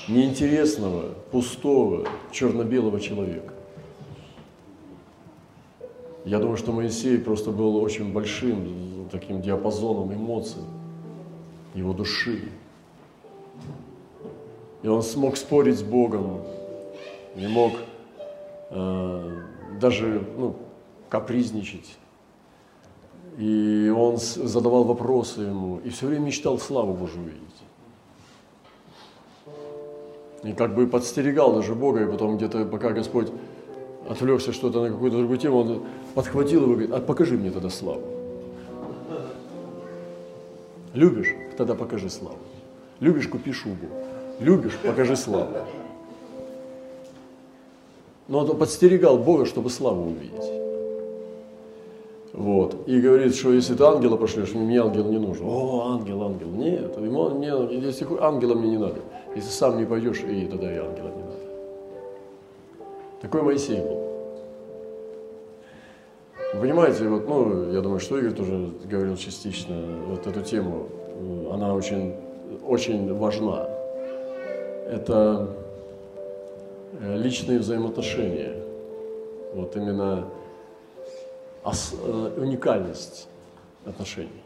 Неинтересного, 0.07 1.09
пустого, 1.29 2.07
черно-белого 2.31 3.01
человека. 3.01 3.54
Я 6.25 6.39
думаю, 6.39 6.57
что 6.57 6.71
Моисей 6.71 7.19
просто 7.19 7.51
был 7.51 7.77
очень 7.77 8.11
большим 8.11 9.07
таким 9.11 9.41
диапазоном 9.41 10.11
эмоций, 10.11 10.63
его 11.75 11.93
души, 11.93 12.49
и 14.81 14.87
он 14.87 15.03
смог 15.03 15.37
спорить 15.37 15.77
с 15.77 15.83
Богом, 15.83 16.41
не 17.35 17.47
мог 17.47 17.73
э, 18.71 19.41
даже 19.79 20.27
ну, 20.37 20.55
капризничать. 21.09 21.95
И 23.37 23.93
он 23.95 24.17
задавал 24.17 24.83
вопросы 24.83 25.41
ему, 25.41 25.79
и 25.79 25.89
все 25.89 26.07
время 26.07 26.25
мечтал 26.25 26.57
славу 26.57 26.93
Божию 26.93 27.23
увидеть. 27.23 27.41
И 30.43 30.53
как 30.53 30.73
бы 30.73 30.87
подстерегал 30.87 31.53
даже 31.53 31.75
Бога, 31.75 32.03
и 32.03 32.11
потом 32.11 32.37
где-то, 32.37 32.65
пока 32.65 32.91
Господь 32.91 33.31
отвлекся 34.09 34.53
что-то 34.53 34.81
на 34.81 34.89
какую-то 34.89 35.17
другую 35.17 35.37
тему, 35.37 35.59
он 35.59 35.81
подхватил 36.13 36.63
его 36.63 36.73
и 36.73 36.75
говорит, 36.75 36.93
а 36.93 36.99
покажи 36.99 37.35
мне 37.37 37.51
тогда 37.51 37.69
славу. 37.69 38.03
Любишь? 40.93 41.33
Тогда 41.57 41.75
покажи 41.75 42.09
славу. 42.09 42.37
Любишь, 42.99 43.27
купи 43.27 43.51
шубу. 43.51 43.87
Любишь, 44.39 44.77
покажи 44.83 45.15
славу. 45.15 45.49
Но 48.27 48.39
он 48.39 48.57
подстерегал 48.57 49.17
Бога, 49.17 49.45
чтобы 49.45 49.69
славу 49.69 50.09
увидеть. 50.09 50.51
Вот. 52.33 52.87
И 52.87 52.99
говорит, 52.99 53.35
что 53.35 53.53
если 53.53 53.75
ты 53.75 53.83
ангела 53.83 54.17
пошлешь, 54.17 54.53
мне 54.53 54.81
ангел 54.81 55.05
не 55.05 55.19
нужен. 55.19 55.45
О, 55.47 55.93
ангел, 55.93 56.23
ангел. 56.23 56.47
Нет, 56.47 56.97
ему 56.97 57.29
не, 57.31 57.47
если 57.79 58.05
ангела 58.19 58.55
мне 58.55 58.71
не 58.71 58.77
надо. 58.77 58.99
Если 59.35 59.49
сам 59.49 59.77
не 59.77 59.85
пойдешь, 59.85 60.21
и 60.21 60.45
тогда 60.45 60.73
и 60.73 60.77
ангела 60.77 61.11
не 61.15 61.23
Такой 63.25 63.41
Моисей 63.41 63.81
был. 63.81 64.03
Вы 66.53 66.61
понимаете, 66.61 67.07
вот, 67.09 67.27
ну, 67.27 67.71
я 67.71 67.81
думаю, 67.81 67.99
что 67.99 68.19
Игорь 68.19 68.33
тоже 68.33 68.71
говорил 68.83 69.17
частично, 69.17 69.75
вот 70.05 70.27
эту 70.27 70.43
тему, 70.43 70.87
она 71.51 71.73
очень, 71.73 72.13
очень 72.63 73.11
важна 73.15 73.67
это 74.87 75.49
э, 77.01 77.17
личные 77.17 77.57
взаимоотношения. 77.57 78.63
Вот 79.55 79.75
именно 79.75 80.27
э, 81.63 82.31
уникальность 82.37 83.27
отношений. 83.85 84.43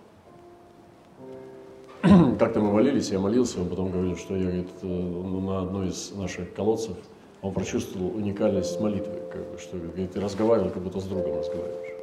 Как-то 2.40 2.62
мы 2.62 2.72
молились, 2.72 3.10
я 3.12 3.20
молился, 3.20 3.60
он 3.60 3.68
потом 3.68 3.92
говорил, 3.92 4.16
что 4.16 4.38
я 4.38 4.44
говорит, 4.44 4.70
э, 4.84 4.88
на 4.88 5.64
одной 5.64 5.90
из 5.90 6.14
наших 6.14 6.54
колодцев 6.54 6.96
он 7.42 7.54
прочувствовал 7.54 8.08
уникальность 8.16 8.80
молитвы, 8.82 9.20
как 9.32 9.42
бы, 9.50 9.58
что 9.58 9.78
ты 9.78 10.20
разговаривал, 10.20 10.70
как 10.70 10.84
будто 10.84 11.00
с 11.00 11.06
другом 11.06 11.38
разговариваешь. 11.38 11.96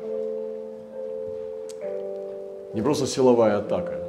Не 2.75 2.83
просто 2.83 3.07
силовая 3.07 3.59
атака, 3.59 4.03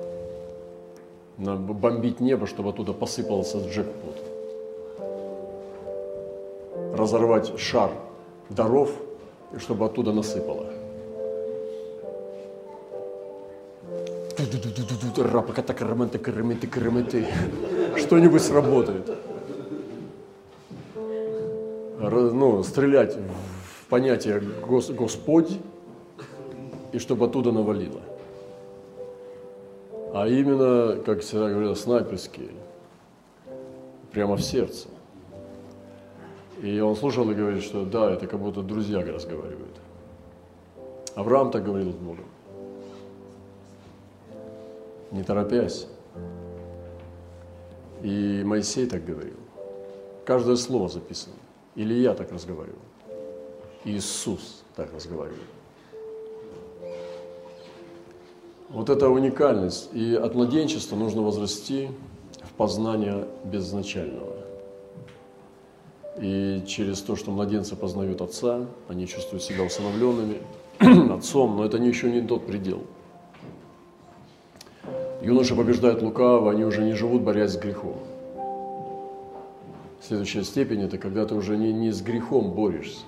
бомбить 1.38 2.20
небо, 2.20 2.48
чтобы 2.48 2.70
оттуда 2.70 2.94
посыпался 2.94 3.60
джекпот. 3.60 4.18
Разорвать 6.94 7.60
шар 7.60 7.92
даров, 8.50 8.92
и 9.54 9.60
чтобы 9.60 9.86
оттуда 9.86 10.12
насыпало. 10.14 10.66
Что-нибудь 17.98 18.42
сработает. 18.42 19.10
Стрелять 22.64 23.16
в 23.16 23.88
понятие 23.88 24.40
Гос, 24.40 24.90
Господь, 24.90 25.60
и 26.92 27.00
чтобы 27.00 27.26
оттуда 27.26 27.52
навалило. 27.52 28.02
А 30.14 30.28
именно, 30.28 31.02
как 31.04 31.22
всегда 31.22 31.50
говорил, 31.50 31.76
снайперские, 31.76 32.50
прямо 34.12 34.36
в 34.36 34.42
сердце. 34.42 34.88
И 36.62 36.80
он 36.80 36.96
слушал 36.96 37.30
и 37.30 37.36
говорит, 37.36 37.64
что 37.64 37.86
да, 37.86 38.12
это 38.12 38.26
как 38.26 38.40
будто 38.40 38.64
друзья 38.64 39.02
разговаривают. 39.02 39.76
Авраам 41.16 41.52
так 41.52 41.64
говорил 41.64 41.92
с 41.92 41.96
Богом. 41.96 42.26
Не 45.12 45.24
торопясь. 45.24 45.88
И 48.02 48.44
Моисей 48.44 48.88
так 48.88 49.06
говорил. 49.06 49.38
Каждое 50.26 50.56
слово 50.56 50.90
записано. 50.90 51.37
Или 51.78 51.94
я 51.94 52.16
так 52.16 52.32
разговаривал. 52.32 52.80
Иисус 53.86 54.64
так 54.76 54.92
разговаривал. 54.94 55.38
Вот 58.70 58.90
эта 58.90 59.08
уникальность. 59.08 59.90
И 59.94 60.16
от 60.16 60.34
младенчества 60.34 60.96
нужно 60.96 61.22
возрасти 61.22 61.90
в 62.42 62.52
познание 62.54 63.28
безначального. 63.46 64.36
И 66.20 66.64
через 66.68 67.00
то, 67.02 67.16
что 67.16 67.30
младенцы 67.30 67.76
познают 67.76 68.22
Отца, 68.22 68.66
они 68.88 69.06
чувствуют 69.06 69.44
себя 69.44 69.64
усыновленными 69.64 70.40
Отцом, 71.14 71.58
но 71.58 71.64
это 71.64 71.78
еще 71.78 72.10
не 72.10 72.22
тот 72.22 72.48
предел. 72.48 72.82
Юноши 75.22 75.56
побеждают 75.56 76.02
лукаво, 76.02 76.50
они 76.52 76.66
уже 76.66 76.82
не 76.82 76.94
живут, 76.94 77.22
борясь 77.22 77.52
с 77.52 77.58
грехом. 77.58 77.98
Следующая 80.08 80.44
степень– 80.44 80.82
это 80.84 80.98
когда 80.98 81.26
ты 81.26 81.36
уже 81.36 81.58
не, 81.58 81.74
не 81.74 81.92
с 81.92 82.02
грехом 82.02 82.52
борешься. 82.52 83.04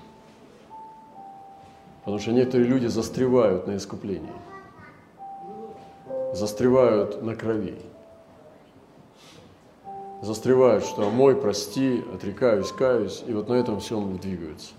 Потому 2.00 2.18
что 2.18 2.32
некоторые 2.32 2.68
люди 2.68 2.86
застревают 2.86 3.66
на 3.66 3.76
искуплении, 3.76 4.32
застревают 6.34 7.22
на 7.22 7.34
крови 7.34 7.78
застревают, 10.22 10.84
что 10.84 11.10
мой, 11.10 11.34
прости, 11.34 12.02
отрекаюсь, 12.14 12.70
каюсь, 12.72 13.22
и 13.26 13.32
вот 13.32 13.48
на 13.48 13.54
этом 13.54 13.80
всем 13.80 14.18
двигаются. 14.18 14.72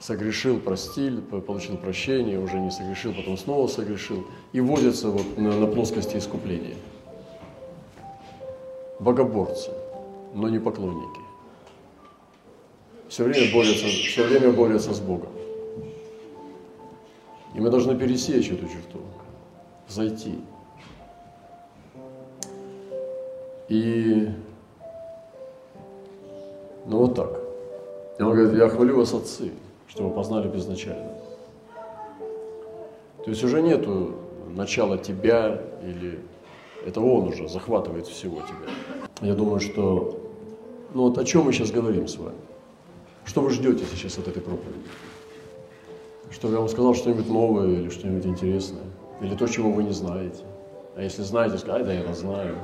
Согрешил, 0.00 0.60
простил, 0.60 1.22
получил 1.22 1.78
прощение, 1.78 2.38
уже 2.38 2.58
не 2.60 2.70
согрешил, 2.70 3.14
потом 3.14 3.38
снова 3.38 3.66
согрешил, 3.66 4.26
и 4.52 4.60
возятся 4.60 5.08
вот 5.08 5.38
на, 5.38 5.58
на 5.58 5.66
плоскости 5.66 6.18
искупления. 6.18 6.76
Богоборцы, 9.00 9.70
но 10.36 10.50
не 10.50 10.58
поклонники. 10.58 11.20
Все 13.08 13.24
время 13.24 13.52
борются, 13.52 13.86
все 13.86 14.24
время 14.26 14.52
борются 14.52 14.92
с 14.92 15.00
Богом. 15.00 15.30
И 17.54 17.60
мы 17.60 17.70
должны 17.70 17.96
пересечь 17.96 18.50
эту 18.50 18.68
черту, 18.68 19.00
зайти. 19.88 20.38
И, 23.68 24.28
ну 26.84 26.98
вот 26.98 27.14
так. 27.14 27.40
И 28.18 28.22
он 28.22 28.34
говорит, 28.34 28.58
я 28.58 28.68
хвалю 28.68 28.98
вас, 28.98 29.14
отцы, 29.14 29.52
что 29.88 30.04
вы 30.08 30.14
познали 30.14 30.48
безначально. 30.48 31.14
То 33.24 33.30
есть 33.30 33.42
уже 33.42 33.62
нету 33.62 34.16
начала 34.54 34.98
тебя 34.98 35.62
или 35.82 36.20
это 36.84 37.00
он 37.00 37.28
уже 37.28 37.48
захватывает 37.48 38.06
всего 38.06 38.42
тебя. 38.42 38.70
Я 39.22 39.34
думаю, 39.34 39.60
что, 39.60 40.25
ну 40.96 41.02
вот 41.02 41.18
о 41.18 41.24
чем 41.26 41.44
мы 41.44 41.52
сейчас 41.52 41.70
говорим 41.70 42.08
с 42.08 42.16
вами? 42.16 42.38
Что 43.26 43.42
вы 43.42 43.50
ждете 43.50 43.84
сейчас 43.84 44.16
от 44.16 44.28
этой 44.28 44.40
проповеди? 44.40 44.88
Чтобы 46.30 46.54
я 46.54 46.60
вам 46.60 46.70
сказал 46.70 46.94
что-нибудь 46.94 47.28
новое 47.28 47.66
или 47.66 47.90
что-нибудь 47.90 48.24
интересное? 48.24 48.84
Или 49.20 49.34
то, 49.36 49.46
чего 49.46 49.70
вы 49.70 49.84
не 49.84 49.92
знаете? 49.92 50.42
А 50.96 51.02
если 51.02 51.22
знаете, 51.22 51.58
скажите, 51.58 51.84
да 51.84 51.92
я 51.92 52.00
это 52.00 52.14
знаю. 52.14 52.56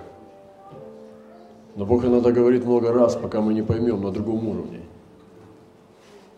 Но 1.76 1.84
Бог 1.84 2.06
иногда 2.06 2.32
говорит 2.32 2.64
много 2.64 2.90
раз, 2.90 3.16
пока 3.16 3.42
мы 3.42 3.52
не 3.52 3.62
поймем 3.62 4.00
на 4.00 4.10
другом 4.10 4.48
уровне. 4.48 4.80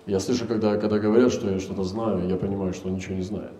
Я 0.06 0.18
слышу, 0.18 0.48
когда, 0.48 0.76
когда 0.76 0.98
говорят, 0.98 1.32
что 1.32 1.48
я 1.48 1.60
что-то 1.60 1.84
знаю, 1.84 2.28
я 2.28 2.36
понимаю, 2.36 2.74
что 2.74 2.88
он 2.88 2.96
ничего 2.96 3.14
не 3.14 3.22
знает. 3.22 3.54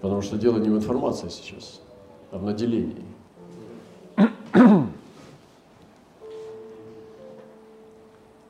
Потому 0.00 0.22
что 0.22 0.38
дело 0.38 0.58
не 0.58 0.70
в 0.70 0.76
информации 0.76 1.30
сейчас, 1.30 1.80
а 2.30 2.38
в 2.38 2.44
наделении. 2.44 3.02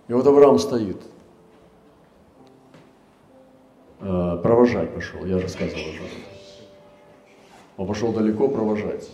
И 0.09 0.13
вот 0.13 0.27
Авраам 0.27 0.59
стоит. 0.59 0.97
Э, 4.01 4.39
провожать 4.43 4.95
пошел, 4.95 5.25
я 5.27 5.41
рассказывал 5.41 5.81
уже. 5.81 6.03
Он 7.77 7.87
пошел 7.87 8.13
далеко 8.13 8.49
провожать. 8.49 9.09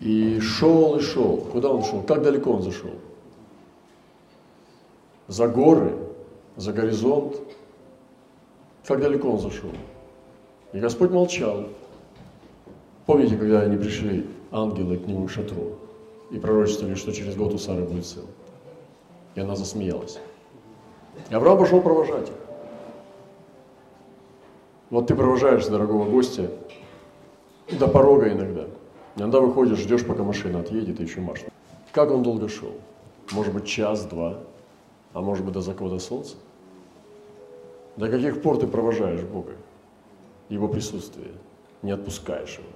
И 0.00 0.38
шел 0.40 0.96
и 0.96 1.00
шел. 1.00 1.38
Куда 1.50 1.70
он 1.70 1.82
шел? 1.82 2.02
Как 2.02 2.22
далеко 2.22 2.52
он 2.52 2.62
зашел? 2.62 2.90
За 5.26 5.48
горы, 5.48 5.96
за 6.56 6.72
горизонт. 6.72 7.36
Как 8.86 9.00
далеко 9.00 9.30
он 9.30 9.38
зашел? 9.38 9.70
И 10.74 10.78
Господь 10.78 11.10
молчал. 11.10 11.68
Помните, 13.06 13.36
когда 13.36 13.62
они 13.62 13.78
пришли, 13.78 14.26
ангелы 14.50 14.98
к 14.98 15.06
нему 15.06 15.26
к 15.26 15.30
шатру, 15.30 15.78
и 16.30 16.38
пророчествовали, 16.38 16.94
что 16.94 17.12
через 17.12 17.36
год 17.36 17.54
у 17.54 17.58
Сары 17.58 17.82
будет 17.82 18.06
сын? 18.06 18.24
И 19.34 19.40
она 19.40 19.56
засмеялась. 19.56 20.18
И 21.30 21.34
Авраам 21.34 21.58
пошел 21.58 21.80
провожать 21.80 22.28
их. 22.28 22.34
Вот 24.90 25.06
ты 25.06 25.14
провожаешь 25.14 25.66
дорогого 25.66 26.08
гостя 26.08 26.50
до 27.70 27.88
порога 27.88 28.30
иногда– 28.32 28.66
Иногда 29.16 29.38
выходишь, 29.38 29.78
ждешь, 29.78 30.04
пока 30.04 30.24
машина 30.24 30.60
отъедет, 30.60 30.98
и 30.98 31.04
еще 31.04 31.20
машет. 31.20 31.48
Как 31.92 32.10
он 32.10 32.22
долго 32.22 32.48
шел? 32.48 32.72
Может 33.30 33.54
быть, 33.54 33.64
час-два, 33.66 34.40
а 35.12 35.20
может 35.20 35.44
быть, 35.44 35.54
до 35.54 35.60
заката 35.60 35.98
солнца? 36.00 36.36
До 37.96 38.08
каких 38.08 38.42
пор 38.42 38.58
ты 38.58 38.66
провожаешь 38.66 39.22
Бога, 39.22 39.52
Его 40.48 40.66
присутствие, 40.66 41.30
не 41.82 41.92
отпускаешь 41.92 42.58
Его? 42.58 42.68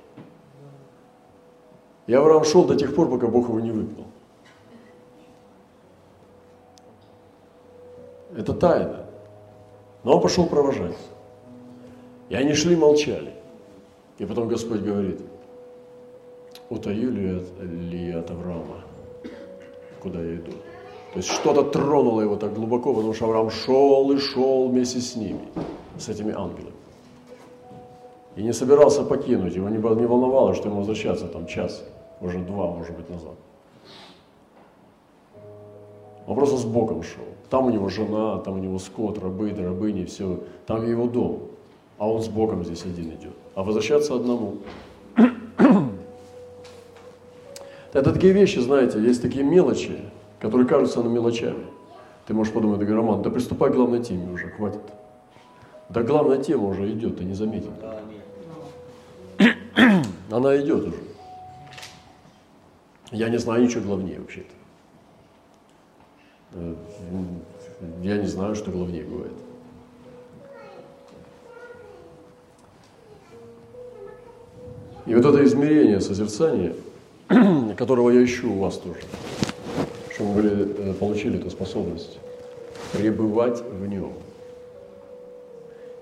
И 2.08 2.14
Авраам 2.14 2.42
шел 2.42 2.64
до 2.64 2.74
тех 2.74 2.96
пор, 2.96 3.08
пока 3.08 3.28
Бог 3.28 3.48
его 3.48 3.60
не 3.60 3.70
выгнал. 3.70 4.06
Это 8.36 8.52
тайна. 8.52 9.06
Но 10.02 10.16
он 10.16 10.20
пошел 10.20 10.46
провожать. 10.46 10.98
И 12.30 12.34
они 12.34 12.54
шли, 12.54 12.74
молчали. 12.74 13.34
И 14.18 14.26
потом 14.26 14.48
Господь 14.48 14.80
говорит– 14.80 15.20
утаю 16.70 17.10
ли, 17.10 17.42
ли 17.90 18.12
от 18.12 18.30
Авраама, 18.30 18.82
куда 20.02 20.20
я 20.20 20.36
иду. 20.36 20.52
То 21.12 21.18
есть 21.18 21.30
что-то 21.30 21.62
тронуло 21.62 22.20
его 22.20 22.36
так 22.36 22.54
глубоко, 22.54 22.92
потому 22.92 23.14
что 23.14 23.24
Авраам 23.24 23.50
шел 23.50 24.10
и 24.12 24.18
шел 24.18 24.68
вместе 24.68 25.00
с 25.00 25.16
ними, 25.16 25.40
с 25.98 26.08
этими 26.08 26.32
ангелами. 26.32 26.74
И 28.36 28.42
не 28.42 28.52
собирался 28.52 29.02
покинуть, 29.02 29.54
его 29.56 29.68
не, 29.68 29.78
не 29.78 30.06
волновало, 30.06 30.54
что 30.54 30.68
ему 30.68 30.78
возвращаться 30.78 31.26
там 31.26 31.46
час, 31.46 31.82
уже 32.20 32.38
два, 32.38 32.66
может 32.68 32.96
быть, 32.96 33.09
назад. 33.11 33.35
Он 36.26 36.35
просто 36.35 36.57
с 36.59 36.64
Богом 36.64 37.02
шел. 37.02 37.24
Там 37.48 37.66
у 37.66 37.70
него 37.70 37.88
жена, 37.88 38.38
там 38.38 38.54
у 38.54 38.59
него 38.59 38.78
скот, 38.78 39.18
рабы, 39.18 39.50
рабыни, 39.50 40.04
все. 40.04 40.40
Там 40.66 40.87
его 40.88 41.07
дом. 41.07 41.44
А 41.96 42.09
он 42.09 42.22
с 42.22 42.28
Богом 42.28 42.64
здесь 42.64 42.85
один 42.85 43.11
идет. 43.14 43.35
А 43.54 43.62
возвращаться 43.62 44.14
одному. 44.14 44.59
Это 47.92 48.12
такие 48.12 48.35
вещи, 48.35 48.59
знаете, 48.59 49.00
есть 49.00 49.22
такие 49.22 49.42
мелочи, 49.42 49.98
которые 50.38 50.68
кажутся 50.68 51.02
нам 51.02 51.12
мелочами. 51.12 51.64
Ты 52.26 52.35
можешь 52.35 52.52
подумать, 52.52 52.78
да, 52.78 52.94
Роман, 52.94 53.22
да 53.22 53.31
приступай 53.31 53.70
к 53.70 53.74
главной 53.74 54.04
теме 54.04 54.31
уже, 54.31 54.48
хватит. 54.50 54.83
Да 55.88 56.02
главная 56.02 56.37
тема 56.37 56.68
уже 56.68 56.92
идет, 56.92 57.16
ты 57.16 57.24
не 57.24 57.33
заметил. 57.33 57.72
Она 60.31 60.57
идет 60.59 60.88
уже. 60.88 61.07
Я 63.10 63.28
не 63.28 63.38
знаю 63.38 63.62
ничего 63.62 63.84
главнее 63.84 64.20
вообще-то. 64.20 64.54
Э, 66.52 66.74
я 68.02 68.18
не 68.18 68.26
знаю, 68.26 68.54
что 68.54 68.70
главнее 68.70 69.04
бывает. 69.04 69.32
И 75.06 75.14
вот 75.14 75.24
это 75.24 75.42
измерение 75.44 76.00
созерцания– 76.00 76.74
которого 77.78 78.10
я 78.10 78.24
ищу 78.24 78.52
у 78.52 78.58
вас 78.58 78.76
тоже, 78.78 79.00
чтобы 80.12 80.32
вы 80.32 80.48
э, 80.50 80.94
получили 80.94 81.38
эту 81.38 81.48
способность 81.48 82.18
пребывать 82.92 83.62
в 83.62 83.86
нем. 83.86 84.12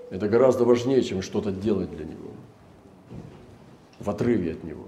Это 0.09 0.27
гораздо 0.27 0.65
важнее, 0.65 1.03
чем 1.03 1.21
что-то 1.21 1.51
делать 1.51 1.95
для 1.95 2.05
него. 2.05 2.31
в 3.99 4.09
отрыве 4.09 4.53
от 4.53 4.63
Него. 4.63 4.85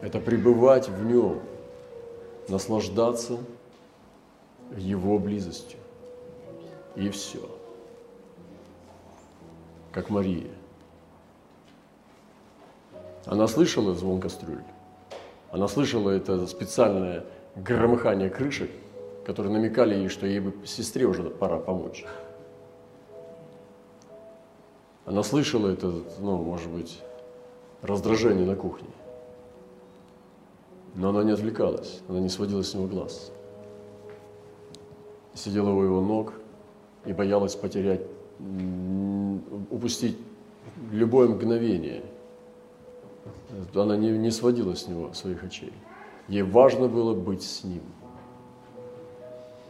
Это 0.00 0.20
пребывать 0.20 0.88
в 0.88 1.04
Нем, 1.04 1.40
наслаждаться 2.48 3.38
Его 4.76 5.18
близостью. 5.18 5.78
И 6.94 7.08
все. 7.10 7.40
Как 9.92 10.10
Мария. 10.10 10.50
Она 13.24 13.46
слышала 13.46 13.94
звон 13.94 14.20
кастрюль. 14.20 14.62
Она 15.50 15.66
слышала 15.66 16.10
это 16.10 16.46
специальное 16.46 17.24
громыхание 17.56 18.30
крышек, 18.30 18.70
которые 19.26 19.52
намекали 19.52 19.94
ей, 19.94 20.08
что 20.08 20.26
ей 20.26 20.40
бы 20.40 20.66
сестре 20.66 21.06
уже 21.06 21.24
пора 21.24 21.58
помочь. 21.58 22.04
Она 25.04 25.22
слышала 25.22 25.68
это, 25.68 25.92
ну, 26.20 26.36
может 26.36 26.70
быть, 26.70 27.00
раздражение 27.82 28.46
на 28.46 28.54
кухне. 28.54 28.88
Но 30.98 31.10
она 31.10 31.22
не 31.22 31.30
отвлекалась, 31.30 32.00
она 32.08 32.18
не 32.18 32.28
сводила 32.28 32.62
с 32.62 32.74
него 32.74 32.88
глаз. 32.88 33.30
Сидела 35.32 35.70
у 35.70 35.84
его 35.84 36.00
ног 36.00 36.32
и 37.06 37.12
боялась 37.12 37.54
потерять, 37.54 38.00
упустить 39.70 40.18
любое 40.90 41.28
мгновение. 41.28 42.02
Она 43.76 43.96
не, 43.96 44.10
не 44.10 44.32
сводила 44.32 44.74
с 44.74 44.88
него 44.88 45.12
своих 45.14 45.44
очей. 45.44 45.72
Ей 46.26 46.42
важно 46.42 46.88
было 46.88 47.14
быть 47.14 47.44
с 47.44 47.62
ним. 47.62 47.82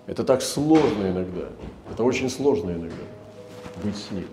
Это 0.07 0.25
так 0.25 0.41
сложно 0.41 1.11
иногда. 1.11 1.51
Это 1.93 2.05
очень 2.05 2.31
сложно 2.31 2.71
иногда 2.71 3.05
быть 3.85 3.97
с 3.97 4.11
ним. 4.11 4.27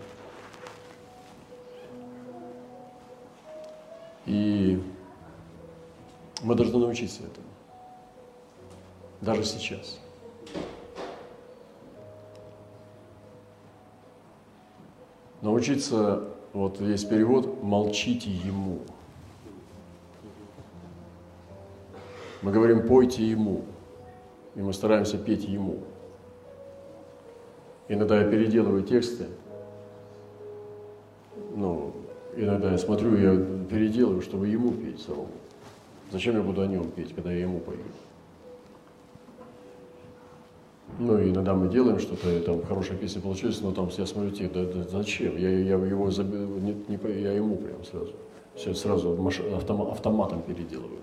Мы 6.45 6.53
должны 6.53 6.77
научиться 6.77 7.23
этому. 7.23 7.47
Даже 9.19 9.43
сейчас. 9.43 9.99
Научиться, 15.41 16.23
вот 16.53 16.79
есть 16.81 17.09
перевод, 17.09 17.63
молчите 17.63 18.29
ему. 18.29 18.79
Мы 22.43 22.51
говорим, 22.51 22.87
пойте 22.87 23.27
ему, 23.27 23.63
и 24.53 24.61
мы 24.61 24.71
стараемся 24.71 25.17
петь 25.17 25.45
ему. 25.45 25.79
Иногда 27.87 28.21
я 28.21 28.29
переделываю 28.29 28.83
тексты, 28.83 29.25
ну, 31.55 31.93
иногда 32.35 32.71
я 32.71 32.77
смотрю, 32.77 33.15
я 33.15 33.35
переделываю, 33.67 34.21
чтобы 34.21 34.47
ему 34.47 34.71
петь 34.71 35.01
самому. 35.01 35.29
Зачем 36.15 36.37
я 36.37 36.41
буду 36.41 36.61
о 36.61 36.65
нем 36.65 36.89
петь, 36.91 37.13
когда 37.13 37.29
я 37.29 37.41
ему 37.41 37.59
пою? 37.59 37.79
Ну, 40.97 41.19
и 41.19 41.29
иногда 41.29 41.53
мы 41.53 41.67
делаем 41.67 41.99
что-то, 41.99 42.39
там 42.39 42.63
хорошая 42.63 42.97
песня 42.97 43.21
получилась, 43.21 43.59
но 43.59 43.73
там 43.73 43.89
я 43.97 44.05
смотрю, 44.05 44.31
типа, 44.31 44.53
да, 44.53 44.63
да 44.63 44.83
зачем? 44.87 45.35
Я, 45.35 45.49
я 45.49 45.75
его 45.75 46.09
забил, 46.11 46.47
не, 46.59 46.73
не, 46.87 47.21
я 47.21 47.33
ему 47.33 47.57
прям 47.57 47.83
сразу. 47.83 48.13
Все 48.55 48.73
сразу 48.73 49.11
автомат, 49.57 49.91
автоматом 49.91 50.41
переделываю. 50.41 51.01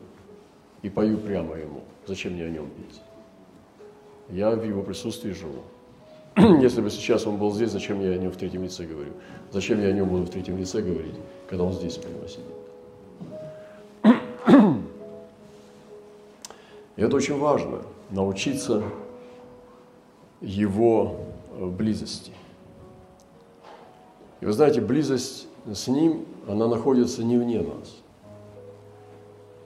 И 0.80 0.88
пою 0.88 1.18
прямо 1.18 1.56
ему. 1.56 1.82
Зачем 2.06 2.32
мне 2.32 2.46
о 2.46 2.48
нем 2.48 2.70
петь? 2.70 3.02
Я 4.30 4.52
в 4.52 4.64
его 4.64 4.82
присутствии 4.82 5.32
живу. 5.32 5.60
Если 6.62 6.80
бы 6.80 6.88
сейчас 6.88 7.26
он 7.26 7.36
был 7.36 7.52
здесь, 7.52 7.70
зачем 7.70 8.00
я 8.00 8.12
о 8.12 8.16
нем 8.16 8.32
в 8.32 8.36
третьем 8.38 8.62
лице 8.62 8.86
говорю? 8.86 9.12
Зачем 9.50 9.78
я 9.78 9.88
о 9.88 9.92
нем 9.92 10.08
буду 10.08 10.24
в 10.24 10.30
третьем 10.30 10.56
лице 10.56 10.80
говорить, 10.80 11.16
когда 11.50 11.64
он 11.64 11.74
здесь 11.74 11.98
прямо 11.98 12.26
сидит? 12.26 12.61
И 16.96 17.02
это 17.02 17.16
очень 17.16 17.38
важно, 17.38 17.82
научиться 18.10 18.82
его 20.40 21.20
э, 21.52 21.66
близости. 21.66 22.32
И 24.40 24.46
вы 24.46 24.52
знаете, 24.52 24.80
близость 24.80 25.46
с 25.72 25.86
ним, 25.88 26.26
она 26.48 26.66
находится 26.68 27.22
не 27.22 27.38
вне 27.38 27.60
нас. 27.60 27.96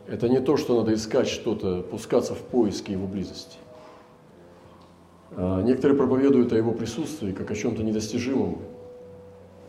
Это 0.06 0.28
не 0.28 0.40
то, 0.40 0.56
что 0.56 0.78
надо 0.78 0.94
искать 0.94 1.26
что-то, 1.26 1.82
пускаться 1.82 2.34
в 2.34 2.38
поиски 2.38 2.92
его 2.92 3.06
близости. 3.06 3.58
А, 5.32 5.62
некоторые 5.62 5.98
проповедуют 5.98 6.52
о 6.52 6.56
его 6.56 6.72
присутствии 6.72 7.32
как 7.32 7.50
о 7.50 7.54
чем-то 7.54 7.82
недостижимом, 7.82 8.58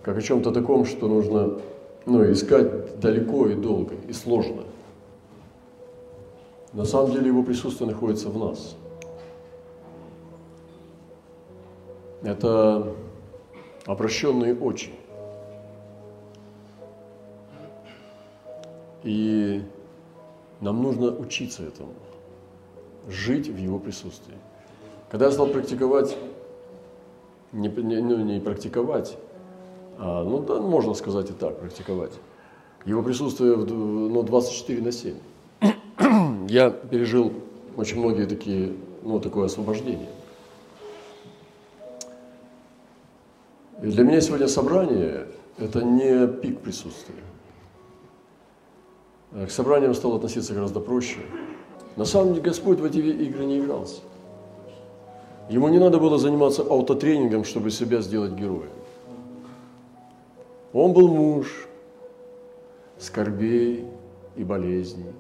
как 0.03 0.17
о 0.17 0.21
чем-то 0.21 0.51
таком, 0.51 0.85
что 0.85 1.07
нужно 1.07 1.59
ну, 2.05 2.31
искать 2.31 2.99
далеко 2.99 3.47
и 3.47 3.55
долго, 3.55 3.95
и 4.07 4.13
сложно. 4.13 4.63
На 6.73 6.85
самом 6.85 7.11
деле 7.11 7.27
его 7.27 7.43
присутствие 7.43 7.89
находится 7.89 8.29
в 8.29 8.37
нас. 8.37 8.75
Это 12.23 12.93
обращенные 13.85 14.55
очи. 14.55 14.91
И 19.03 19.63
нам 20.59 20.81
нужно 20.81 21.11
учиться 21.11 21.63
этому, 21.63 21.93
жить 23.07 23.47
в 23.47 23.57
его 23.57 23.79
присутствии. 23.79 24.35
Когда 25.09 25.27
я 25.27 25.31
стал 25.31 25.47
практиковать, 25.47 26.17
не, 27.53 27.69
не, 27.69 28.01
ну, 28.01 28.17
не 28.17 28.41
практиковать, 28.41 29.17
а, 29.97 30.23
ну 30.23 30.39
да, 30.39 30.59
можно 30.59 30.93
сказать 30.93 31.29
и 31.29 31.33
так, 31.33 31.59
практиковать, 31.59 32.11
его 32.85 33.01
присутствие 33.01 33.55
в, 33.55 33.71
ну, 33.71 34.23
24 34.23 34.81
на 34.81 34.91
7, 34.91 35.15
я 36.47 36.69
пережил 36.69 37.33
очень 37.75 37.99
многие 37.99 38.25
такие, 38.25 38.73
ну, 39.03 39.19
такое 39.19 39.45
освобождение. 39.45 40.09
И 43.81 43.87
для 43.87 44.03
меня 44.03 44.21
сегодня 44.21 44.47
собрание– 44.47 45.27
это 45.57 45.83
не 45.83 46.27
пик 46.27 46.59
присутствия. 46.59 47.15
К 49.31 49.49
собраниям 49.51 49.93
стал 49.93 50.15
относиться 50.15 50.53
гораздо 50.53 50.79
проще. 50.79 51.19
На 51.95 52.05
самом 52.05 52.33
деле 52.33 52.41
Господь 52.41 52.79
в 52.79 52.85
эти 52.85 52.97
игры 52.97 53.45
не 53.45 53.59
игрался. 53.59 54.01
Ему 55.49 55.67
не 55.69 55.79
надо 55.79 55.99
было 55.99 56.17
заниматься 56.17 56.61
аутотренингом, 56.61 57.43
чтобы 57.43 57.69
себя 57.71 58.01
сделать 58.01 58.33
героем. 58.33 58.71
Он 60.73 60.93
был 60.93 61.07
муж 61.07 61.67
скорбей 62.99 63.85
и 64.35 64.43
болезней. 64.43 65.13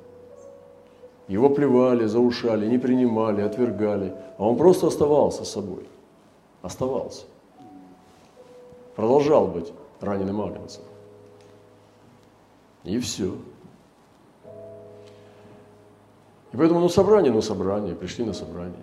Его 1.27 1.49
плевали, 1.49 2.05
заушали, 2.05 2.67
не 2.67 2.77
принимали, 2.77 3.41
отвергали. 3.41 4.13
А 4.37 4.43
он 4.43 4.57
просто 4.57 4.87
оставался 4.87 5.43
собой. 5.43 5.87
Оставался. 6.61 7.25
Продолжал 8.95 9.47
быть 9.47 9.73
раненым 9.99 10.41
агнцем. 10.41 10.83
И 12.83 12.97
все. 12.99 13.33
И 16.53 16.57
поэтому, 16.57 16.79
ну, 16.79 16.89
собрание, 16.89 17.31
ну, 17.31 17.41
собрание, 17.41 17.93
пришли 17.93 18.23
на 18.23 18.33
собрание. 18.33 18.75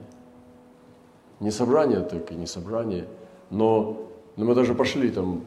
Не 1.40 1.50
собрание, 1.50 2.00
так 2.00 2.30
и 2.30 2.34
не 2.34 2.46
собрание, 2.46 3.06
но, 3.50 3.96
но 4.36 4.44
мы 4.44 4.54
даже 4.54 4.74
пошли 4.74 5.10
там 5.10 5.44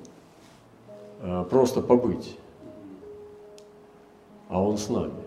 э, 1.22 1.46
просто 1.50 1.82
побыть, 1.82 2.38
а 4.50 4.62
он 4.62 4.78
с 4.78 4.90
нами. 4.90 5.27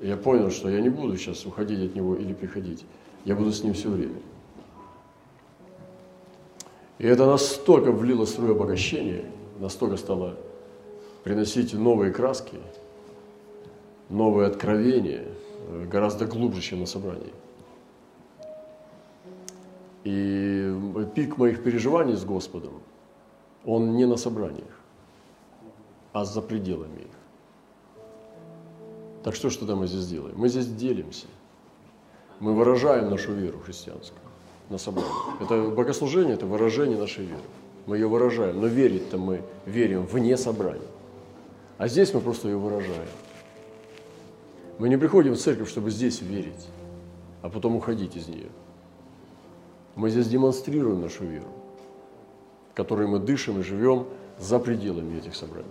Я 0.00 0.16
понял, 0.16 0.50
что 0.50 0.68
я 0.68 0.80
не 0.80 0.88
буду 0.88 1.16
сейчас 1.16 1.44
уходить 1.44 1.90
от 1.90 1.96
него 1.96 2.14
или 2.14 2.32
приходить, 2.32 2.84
я 3.24 3.34
буду 3.34 3.52
с 3.52 3.62
ним 3.64 3.74
все 3.74 3.88
время. 3.88 4.20
И 6.98 7.06
это 7.06 7.26
настолько 7.26 7.92
влило 7.92 8.24
свое 8.24 8.52
обогащение, 8.52 9.24
настолько 9.58 9.96
стало 9.96 10.36
приносить 11.24 11.74
новые 11.74 12.12
краски, 12.12 12.58
новые 14.08 14.48
откровения– 14.48 15.24
гораздо 15.68 16.26
глубже, 16.26 16.60
чем 16.60 16.80
на 16.80 16.86
собрании. 16.86 17.32
И 20.04 20.74
пик 21.14 21.36
моих 21.36 21.62
переживаний 21.62 22.16
с 22.16 22.24
Господом, 22.24 22.80
он 23.64 23.96
не 23.96 24.06
на 24.06 24.16
собраниях, 24.16 24.80
а 26.12 26.24
за 26.24 26.40
пределами 26.40 27.00
их. 27.00 27.17
Так 29.22 29.34
что 29.34 29.50
ж 29.50 29.56
тогда 29.56 29.74
мы 29.74 29.86
здесь 29.86 30.06
делаем? 30.06 30.34
Мы 30.36 30.48
здесь 30.48 30.66
делимся. 30.66 31.26
Мы 32.40 32.54
выражаем 32.54 33.10
нашу 33.10 33.32
веру 33.32 33.58
христианскую 33.58 34.20
на 34.70 34.78
собрании. 34.78 35.10
Это 35.40 35.70
богослужение, 35.70 36.34
это 36.34 36.46
выражение 36.46 36.98
нашей 36.98 37.24
веры. 37.24 37.42
Мы 37.86 37.96
ее 37.96 38.06
выражаем, 38.06 38.60
но 38.60 38.66
верить-то 38.66 39.18
мы 39.18 39.42
верим 39.66 40.04
вне 40.06 40.36
собрания. 40.36 40.86
А 41.78 41.88
здесь 41.88 42.12
мы 42.12 42.20
просто 42.20 42.48
ее 42.48 42.58
выражаем. 42.58 43.08
Мы 44.78 44.88
не 44.88 44.96
приходим 44.96 45.34
в 45.34 45.38
церковь, 45.38 45.68
чтобы 45.68 45.90
здесь 45.90 46.20
верить, 46.20 46.68
а 47.42 47.48
потом 47.48 47.76
уходить 47.76 48.14
из 48.16 48.28
нее. 48.28 48.50
Мы 49.96 50.10
здесь 50.10 50.28
демонстрируем 50.28 51.00
нашу 51.00 51.24
веру, 51.24 51.48
которой 52.74 53.08
мы 53.08 53.18
дышим 53.18 53.58
и 53.58 53.62
живем 53.62 54.06
за 54.38 54.60
пределами 54.60 55.18
этих 55.18 55.34
собраний. 55.34 55.66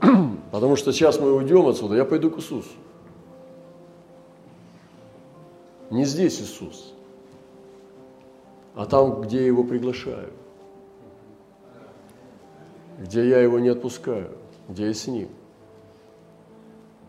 Потому 0.52 0.76
что 0.76 0.92
сейчас 0.92 1.20
мы 1.20 1.32
уйдем 1.32 1.66
отсюда, 1.66 1.96
я 1.96 2.04
пойду 2.04 2.30
к 2.30 2.38
Иисусу. 2.38 2.70
Не 5.90 6.04
здесь 6.04 6.40
Иисус, 6.40 6.92
а 8.74 8.86
там, 8.86 9.22
где 9.22 9.38
я 9.38 9.46
его 9.46 9.62
приглашаю, 9.62 10.32
где 12.98 13.28
я 13.28 13.40
его 13.40 13.58
не 13.60 13.68
отпускаю, 13.68 14.32
где 14.68 14.88
я 14.88 14.94
с 14.94 15.06
ним. 15.06 15.28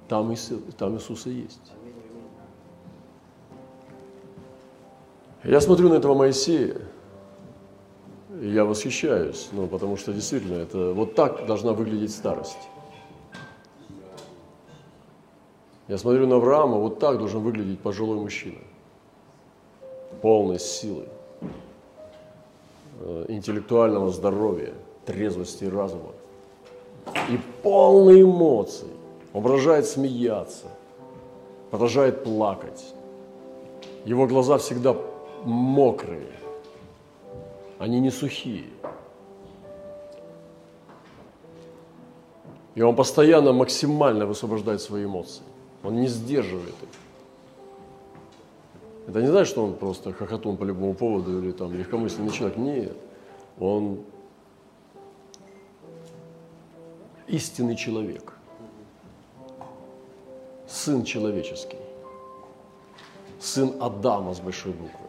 Там, 0.07 0.31
Иисус, 0.33 0.61
там 0.77 0.95
Иисуса 0.95 1.29
есть. 1.29 1.73
Я 5.43 5.59
смотрю 5.59 5.89
на 5.89 5.95
этого 5.95 6.13
Моисея, 6.13 6.81
и 8.41 8.49
я 8.49 8.63
восхищаюсь, 8.63 9.49
ну, 9.51 9.67
потому 9.67 9.97
что 9.97 10.13
действительно 10.13 10.55
это 10.55 10.93
вот 10.93 11.15
так 11.15 11.45
должна 11.47 11.73
выглядеть 11.73 12.11
старость. 12.11 12.69
Я 15.87 15.97
смотрю 15.97 16.27
на 16.27 16.35
Авраама, 16.35 16.77
вот 16.77 16.99
так 16.99 17.17
должен 17.17 17.41
выглядеть 17.41 17.79
пожилой 17.79 18.17
мужчина. 18.17 18.59
Полной 20.21 20.59
силы, 20.59 21.05
э, 22.99 23.25
интеллектуального 23.29 24.11
здоровья, 24.11 24.73
трезвости 25.05 25.63
разума. 25.63 26.11
И 27.29 27.39
полной 27.63 28.21
эмоций. 28.21 28.89
Он 29.33 29.41
продолжает 29.41 29.85
смеяться, 29.85 30.65
продолжает 31.71 32.23
плакать. 32.23 32.93
Его 34.03 34.27
глаза 34.27 34.57
всегда 34.57 34.95
мокрые, 35.45 36.31
они 37.79 37.99
не 37.99 38.11
сухие. 38.11 38.65
И 42.75 42.81
он 42.81 42.95
постоянно 42.95 43.53
максимально 43.53 44.25
высвобождает 44.25 44.81
свои 44.81 45.05
эмоции. 45.05 45.43
Он 45.87 46.01
не 46.01 46.07
сдерживает 46.07 46.75
их. 46.83 46.89
Это 49.07 49.21
не 49.21 49.27
значит, 49.27 49.47
что 49.47 49.63
он 49.63 49.73
просто 49.77 50.11
хохотун 50.11 50.57
по 50.57 50.65
любому 50.65 50.93
поводу 50.93 51.41
или 51.41 51.53
там 51.53 51.73
легкомысленный 51.73 52.31
человек. 52.31 52.57
Нет. 52.57 52.97
Он 53.57 54.03
истинный 57.27 57.77
человек. 57.77 58.33
Сын 60.67 61.05
человеческий. 61.05 61.79
Сын 63.39 63.81
Адама 63.81 64.33
с 64.33 64.41
большой 64.41 64.73
буквы. 64.73 65.07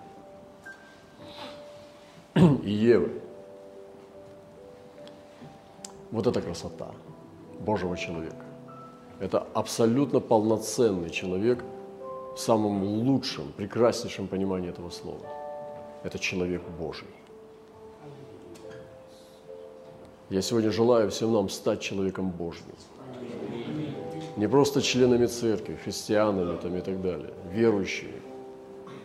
И 2.63 2.71
Евы. 2.71 3.21
Вот 6.13 6.25
это 6.29 6.41
красота 6.41 6.93
Божьего 7.59 7.97
человека. 7.97 8.48
Это 9.21 9.47
абсолютно 9.53 10.21
полноценный 10.21 11.11
человек 11.11 11.65
в 12.37 12.39
самом 12.39 12.85
лучшем, 12.85 13.53
прекраснейшем 13.57 14.29
понимании 14.29 14.71
этого 14.71 14.91
слова. 14.91 15.27
Это 16.05 16.19
человек 16.19 16.63
Божий. 16.79 17.09
Я 20.31 20.43
сегодня 20.43 20.71
желаю 20.71 21.11
всем 21.11 21.33
нам 21.33 21.49
стать 21.49 21.81
человеком 21.81 22.31
Божьим. 22.31 22.67
Не 24.37 24.49
просто 24.49 24.83
членами 24.83 25.27
церкви, 25.27 25.75
христианами 25.75 26.57
там 26.59 26.77
и 26.77 26.81
так 26.81 27.03
далее, 27.03 27.33
верующими, 27.51 28.23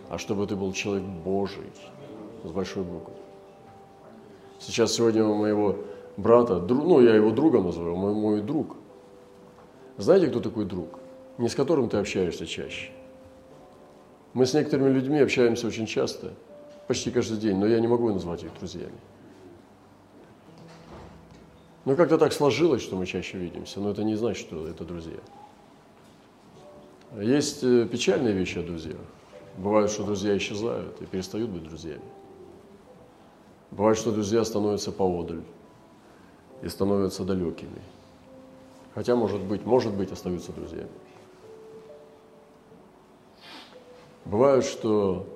а 0.10 0.19
чтобы 0.19 0.45
ты 0.45 0.56
был 0.56 0.73
человек 0.73 1.04
Божий 1.26 1.71
с 2.43 2.52
большой 2.52 2.84
буквы. 2.84 3.13
Сейчас 4.60 4.93
сегодня 4.93 5.26
у 5.26 5.34
моего 5.34 5.78
брата, 6.17 6.60
ну 6.60 7.02
я 7.02 7.15
его 7.15 7.32
другом 7.32 7.65
называю, 7.65 7.95
мой, 7.95 8.13
мой 8.13 8.41
друг– 8.41 8.76
знаете, 9.97 10.27
кто 10.27 10.39
такой 10.39 10.65
друг? 10.65 10.99
Не 11.38 11.49
с 11.49 11.56
которым 11.56 11.89
ты 11.89 11.97
общаешься 11.97 12.45
чаще. 12.45 12.91
Мы 14.34 14.45
с 14.45 14.53
некоторыми 14.53 14.89
людьми 14.89 15.19
общаемся 15.19 15.67
очень 15.67 15.86
часто, 15.86 16.34
почти 16.88 17.12
каждый 17.12 17.38
день, 17.38 17.58
но 17.58 17.67
я 17.67 17.79
не 17.79 17.88
могу 17.88 18.12
назвать 18.12 18.43
их 18.43 18.51
друзьями. 18.58 18.97
Но 21.86 21.95
как-то 21.95 22.17
так 22.17 22.34
сложилось, 22.34 22.82
что 22.82 22.95
мы 22.95 23.06
чаще 23.06 23.38
видимся, 23.38 23.79
но 23.79 23.91
это 23.91 24.03
не 24.03 24.15
значит, 24.15 24.47
что 24.47 24.67
это 24.67 24.86
друзья. 24.86 25.19
Есть 27.19 27.63
э, 27.63 27.86
печальные 27.86 28.34
вещи 28.34 28.58
о 28.58 28.63
друзьях. 28.63 28.97
Бывает, 29.58 29.91
что 29.91 30.03
друзья 30.03 30.36
исчезают 30.36 30.99
и 31.01 31.06
перестают 31.06 31.49
быть 31.49 31.63
друзьями. 31.63 32.01
Бывает, 33.69 33.97
что 33.97 34.12
друзья 34.12 34.43
становятся 34.43 34.91
поодаль 34.91 35.43
и 36.63 36.69
становятся 36.69 37.23
далекими. 37.23 37.82
Хотя, 38.95 39.15
может 39.15 39.41
быть, 39.41 39.65
может 39.65 39.93
быть, 39.93 40.12
остаются 40.12 40.51
друзьями. 40.51 40.89
Бывает, 44.25 44.63
что 44.63 45.27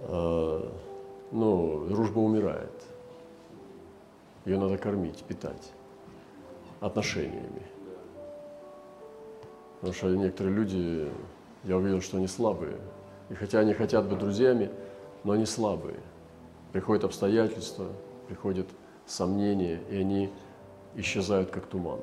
э, 0.00 0.70
ну, 1.32 1.86
дружба 1.86 2.18
умирает. 2.18 2.70
Ее 4.44 4.58
надо 4.58 4.76
кормить, 4.76 5.22
питать 5.24 5.72
отношениями. 6.80 7.62
Потому 9.80 9.94
что 9.94 10.08
некоторые 10.14 10.54
люди, 10.54 11.12
я 11.64 11.76
увидел, 11.76 12.00
что 12.00 12.18
они 12.18 12.26
слабые. 12.26 12.76
И 13.30 13.34
хотя 13.34 13.60
они 13.60 13.72
хотят 13.72 14.08
быть 14.08 14.18
друзьями, 14.18 14.70
но 15.24 15.32
они 15.32 15.46
слабые. 15.46 15.98
Приходят 16.72 17.04
обстоятельства, 17.04 17.86
приходят 18.28 18.66
сомнения, 19.06 19.80
и 19.90 19.96
они 19.96 20.30
исчезают 20.96 21.50
как 21.50 21.66
туман. 21.66 22.00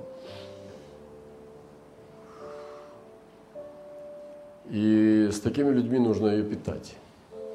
И 4.69 5.29
с 5.31 5.39
такими 5.39 5.71
людьми 5.71 5.97
нужно 5.97 6.27
ее 6.27 6.43
питать, 6.43 6.95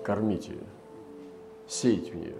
кормить 0.02 0.48
ее, 0.48 0.64
сеять 1.68 2.10
в 2.10 2.16
нее. 2.16 2.36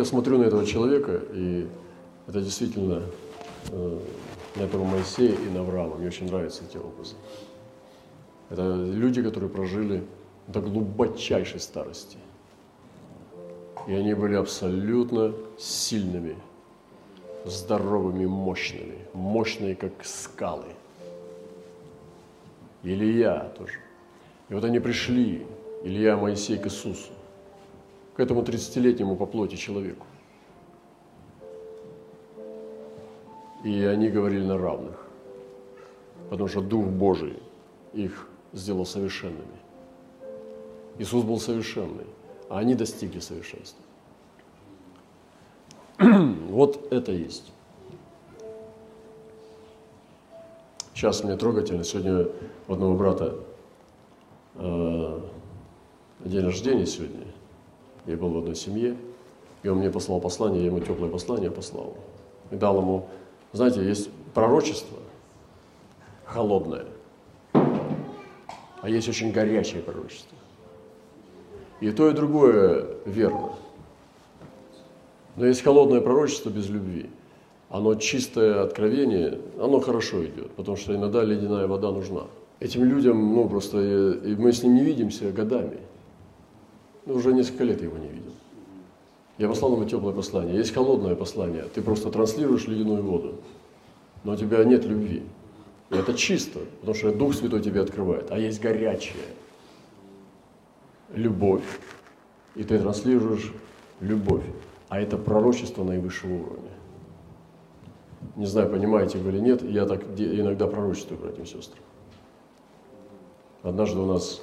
Я 0.00 0.04
смотрю 0.06 0.38
на 0.38 0.44
этого 0.44 0.64
человека, 0.64 1.20
и 1.32 1.68
это 2.26 2.40
действительно 2.40 3.02
э, 3.70 3.98
на 4.56 4.62
этого 4.62 4.84
Моисея 4.84 5.34
и 5.34 5.50
на 5.50 5.60
Авраама. 5.60 5.96
Мне 5.96 6.08
очень 6.08 6.26
нравятся 6.26 6.62
эти 6.68 6.78
образы. 6.78 7.16
Это 8.48 8.62
люди, 8.62 9.22
которые 9.22 9.50
прожили 9.50 10.02
до 10.48 10.60
глубочайшей 10.62 11.60
старости. 11.60 12.16
И 13.86 13.92
они 13.92 14.14
были 14.14 14.36
абсолютно 14.36 15.34
сильными, 15.58 16.36
здоровыми, 17.44 18.24
мощными, 18.24 18.98
мощные, 19.12 19.76
как 19.76 19.92
скалы. 20.02 20.72
Илья 22.82 23.52
тоже. 23.58 23.78
И 24.48 24.54
вот 24.54 24.64
они 24.64 24.80
пришли, 24.80 25.46
Илья, 25.84 26.16
Моисей, 26.16 26.56
к 26.56 26.66
Иисусу, 26.66 27.12
к 28.20 28.22
этому 28.22 28.42
30-летнему 28.42 29.16
по 29.16 29.24
плоти 29.24 29.56
человеку. 29.56 30.04
И 33.64 33.82
они 33.84 34.10
говорили 34.10 34.44
на 34.44 34.58
равных, 34.58 35.08
потому 36.28 36.46
что 36.46 36.60
Дух 36.60 36.84
Божий 36.84 37.38
их 37.94 38.28
сделал 38.52 38.84
совершенными. 38.84 39.58
Иисус 40.98 41.24
был 41.24 41.40
совершенный, 41.40 42.04
а 42.50 42.58
они 42.58 42.74
достигли 42.74 43.20
совершенства. 43.20 43.82
вот 45.98 46.92
это 46.92 47.12
есть. 47.12 47.50
Сейчас 50.92 51.24
мне 51.24 51.38
трогательно. 51.38 51.84
Сегодня 51.84 52.26
у 52.68 52.72
одного 52.74 52.96
брата 52.96 53.34
э, 54.56 55.20
день 56.26 56.44
рождения 56.44 56.84
сегодня. 56.84 57.29
Я 58.10 58.16
был 58.16 58.30
в 58.30 58.38
одной 58.38 58.56
семье, 58.56 58.96
и 59.62 59.68
он 59.68 59.78
мне 59.78 59.90
послал 59.90 60.20
послание, 60.20 60.62
я 60.62 60.66
ему 60.66 60.80
теплое 60.80 61.10
послание 61.10 61.50
послал. 61.50 61.96
И 62.50 62.56
дал 62.56 62.78
ему 62.78 63.06
знаете, 63.52 63.84
есть 63.84 64.10
пророчество 64.32 64.98
холодное, 66.24 66.86
а 67.52 68.88
есть 68.88 69.08
очень 69.08 69.32
горячее 69.32 69.82
пророчество. 69.82 70.38
И 71.80 71.90
то, 71.90 72.08
и 72.08 72.12
другое 72.12 72.86
верно. 73.06 73.54
Но 75.36 75.46
есть 75.46 75.62
холодное 75.62 76.00
пророчество 76.00 76.50
без 76.50 76.68
любви. 76.68 77.10
Оно 77.70 77.94
чистое 77.94 78.62
откровение, 78.62 79.40
оно 79.58 79.80
хорошо 79.80 80.24
идет, 80.24 80.50
потому 80.52 80.76
что 80.76 80.94
иногда 80.94 81.24
ледяная 81.24 81.66
вода 81.66 81.90
нужна. 81.90 82.26
Этим 82.60 82.84
людям, 82.84 83.34
ну 83.34 83.48
просто, 83.48 83.80
и 83.80 84.36
мы 84.36 84.52
с 84.52 84.62
ним 84.62 84.74
не 84.74 84.84
видимся 84.84 85.32
годами. 85.32 85.78
Ну, 87.06 87.14
уже 87.14 87.32
несколько 87.32 87.64
лет 87.64 87.82
его 87.82 87.96
не 87.96 88.08
видел. 88.08 88.32
Я 89.38 89.48
послал 89.48 89.74
ему 89.74 89.84
теплое 89.86 90.14
послание. 90.14 90.56
Есть 90.56 90.74
холодное 90.74 91.14
послание. 91.14 91.64
Ты 91.64 91.80
просто 91.80 92.10
транслируешь 92.10 92.66
ледяную 92.66 93.02
воду. 93.02 93.36
Но 94.22 94.32
у 94.32 94.36
тебя 94.36 94.62
нет 94.64 94.84
любви. 94.84 95.22
И 95.88 95.94
это 95.94 96.14
чисто, 96.14 96.60
потому 96.80 96.94
что 96.94 97.12
Дух 97.12 97.34
Святой 97.34 97.62
тебе 97.62 97.80
открывает. 97.80 98.30
А 98.30 98.38
есть 98.38 98.60
горячее. 98.60 99.14
Любовь. 101.14 101.64
И 102.54 102.64
ты 102.64 102.78
транслируешь 102.78 103.52
любовь. 104.00 104.44
А 104.88 105.00
это 105.00 105.16
пророчество 105.16 105.84
наивысшего 105.84 106.34
уровня. 106.34 106.70
Не 108.36 108.46
знаю, 108.46 108.70
понимаете 108.70 109.18
вы 109.18 109.30
или 109.30 109.40
нет, 109.40 109.62
я 109.62 109.86
так 109.86 110.02
иногда 110.18 110.66
пророчествую, 110.66 111.20
братьям 111.20 111.44
и 111.44 111.46
сестрам. 111.46 111.82
Однажды 113.62 113.98
у 113.98 114.06
нас 114.06 114.42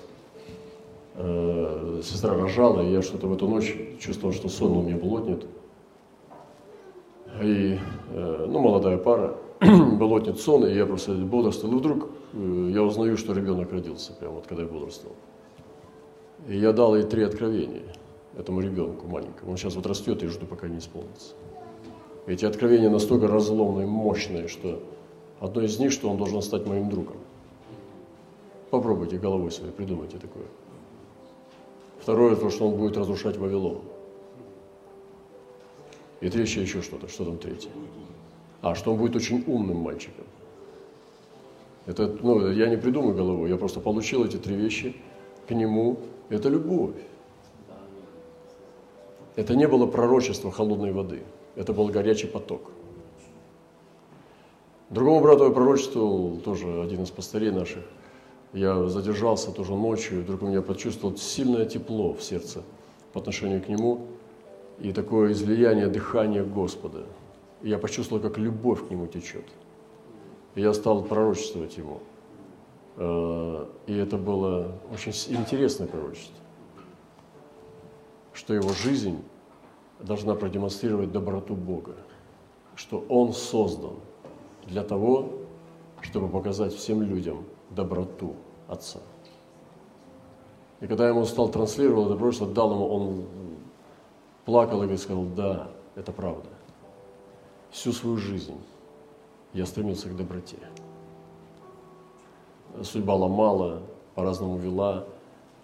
э, 1.17 2.01
сестра 2.03 2.33
рожала, 2.35 2.81
и 2.81 2.91
я 2.91 3.01
что-то 3.01 3.27
в 3.27 3.33
эту 3.33 3.47
ночь 3.47 3.75
чувствовал, 3.99 4.33
что 4.33 4.49
сон 4.49 4.77
у 4.77 4.81
меня 4.83 4.97
блотнет. 4.97 5.45
И, 7.41 7.77
э, 8.11 8.45
ну, 8.47 8.59
молодая 8.59 8.97
пара, 8.97 9.37
болотнит 9.59 10.39
сон, 10.39 10.65
и 10.65 10.73
я 10.73 10.85
просто 10.85 11.13
бодрствовал. 11.13 11.75
И 11.75 11.79
вдруг 11.79 12.09
э, 12.33 12.69
я 12.73 12.83
узнаю, 12.83 13.17
что 13.17 13.33
ребенок 13.33 13.71
родился, 13.71 14.13
прямо 14.13 14.35
вот 14.35 14.47
когда 14.47 14.63
я 14.63 14.69
бодрствовал. 14.69 15.15
И 16.47 16.57
я 16.57 16.71
дал 16.71 16.95
ей 16.95 17.03
три 17.03 17.23
откровения 17.23 17.93
этому 18.37 18.61
ребенку 18.61 19.07
маленькому. 19.07 19.51
Он 19.51 19.57
сейчас 19.57 19.75
вот 19.75 19.85
растет, 19.87 20.23
и 20.23 20.27
жду, 20.27 20.45
пока 20.45 20.67
не 20.67 20.77
исполнится. 20.77 21.33
Эти 22.27 22.45
откровения 22.45 22.89
настолько 22.89 23.27
разломные, 23.27 23.87
мощные, 23.87 24.47
что 24.47 24.83
одно 25.39 25.61
из 25.61 25.79
них, 25.79 25.91
что 25.91 26.09
он 26.09 26.17
должен 26.17 26.41
стать 26.41 26.67
моим 26.67 26.89
другом. 26.89 27.17
Попробуйте 28.69 29.17
головой 29.17 29.51
своей, 29.51 29.71
придумайте 29.71 30.17
такое. 30.17 30.45
Второе, 32.07 32.37
то, 32.37 32.49
что 32.49 32.69
он 32.69 32.77
будет 32.77 32.95
разрушать 32.95 33.35
Вавилон. 33.35 33.81
И 36.21 36.29
третье 36.29 36.61
еще 36.61 36.81
что-то. 36.81 37.09
Что 37.09 37.25
там 37.25 37.37
третье? 37.37 37.69
А, 38.61 38.75
что 38.75 38.93
он 38.93 38.97
будет 38.97 39.17
очень 39.17 39.43
умным 39.45 39.79
мальчиком. 39.79 40.23
Это, 41.85 42.07
ну, 42.21 42.49
я 42.49 42.69
не 42.69 42.77
придумаю 42.77 43.13
головой, 43.13 43.49
я 43.49 43.57
просто 43.57 43.81
получил 43.81 44.23
эти 44.23 44.37
три 44.37 44.55
вещи 44.55 44.95
к 45.49 45.51
нему. 45.51 45.97
Это 46.29 46.47
любовь. 46.47 46.95
Это 49.35 49.57
не 49.57 49.67
было 49.67 49.85
пророчество 49.85 50.49
холодной 50.49 50.93
воды. 50.93 51.23
Это 51.57 51.73
был 51.73 51.89
горячий 51.89 52.27
поток. 52.27 52.71
Другому 54.89 55.19
брату 55.19 55.43
я 55.43 55.51
пророчествовал, 55.51 56.37
тоже 56.37 56.83
один 56.83 57.03
из 57.03 57.09
пастырей 57.11 57.51
наших. 57.51 57.83
Я 58.53 58.87
задержался 58.87 59.51
тоже 59.51 59.73
ночью, 59.73 60.19
и 60.19 60.21
вдруг 60.23 60.41
у 60.41 60.47
меня 60.47 60.61
почувствовал 60.61 61.17
сильное 61.17 61.65
тепло 61.65 62.13
в 62.13 62.23
сердце 62.23 62.63
по 63.13 63.19
отношению 63.19 63.61
к 63.61 63.67
нему 63.67 64.07
и 64.79 64.93
такое 64.93 65.31
излияние 65.31 65.87
дыхания 65.87 66.43
Господа– 66.43 67.03
и 67.61 67.69
я 67.69 67.77
почувствовал, 67.77 68.21
как 68.21 68.37
любовь 68.37 68.87
к 68.87 68.91
нему 68.91 69.07
течет. 69.07 69.45
И 70.55 70.61
я 70.61 70.73
стал 70.73 71.03
пророчествовать 71.03 71.77
ему. 71.77 71.99
Э, 72.97 73.65
и 73.87 73.95
это 73.95 74.17
было 74.17 74.79
очень 74.91 75.11
интересное 75.35 75.87
пророчество, 75.87 76.35
что 78.33 78.53
его 78.53 78.69
жизнь 78.69 79.23
должна 79.99 80.35
продемонстрировать 80.35 81.11
доброту 81.11 81.55
Бога, 81.55 81.95
что 82.75 83.03
он 83.09 83.33
создан 83.33 83.95
для 84.65 84.83
того, 84.83 85.29
чтобы 86.01 86.27
показать 86.27 86.73
всем 86.73 87.01
людям 87.01 87.43
доброту 87.69 88.35
Отца. 88.67 88.99
И 90.81 90.87
когда 90.87 91.07
ему 91.07 91.25
стал 91.25 91.49
транслировать 91.49 92.07
это 92.07 92.15
пророчество, 92.15 92.47
дал 92.47 92.71
ему, 92.71 92.87
он 92.87 93.25
плакал 94.45 94.83
и 94.83 94.97
сказал, 94.97 95.23
да, 95.23 95.69
это 95.95 96.11
правда 96.11 96.49
всю 97.71 97.91
свою 97.93 98.17
жизнь 98.17 98.59
я 99.53 99.65
стремился 99.65 100.09
к 100.09 100.15
доброте. 100.15 100.57
Судьба 102.81 103.15
ломала, 103.15 103.81
по-разному 104.15 104.57
вела, 104.57 105.05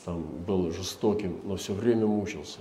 там, 0.06 0.22
был 0.46 0.72
жестоким, 0.72 1.40
но 1.44 1.56
все 1.56 1.74
время 1.74 2.06
мучился. 2.08 2.60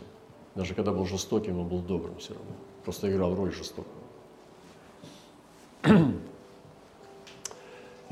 Даже 0.54 0.74
когда 0.74 0.92
был 0.92 1.06
жестоким, 1.06 1.58
он 1.58 1.68
был 1.68 1.80
добрым 1.80 2.16
все 2.18 2.34
равно. 2.34 2.52
Просто 2.84 3.10
играл 3.10 3.34
роль 3.34 3.52
жестокого. 3.52 3.92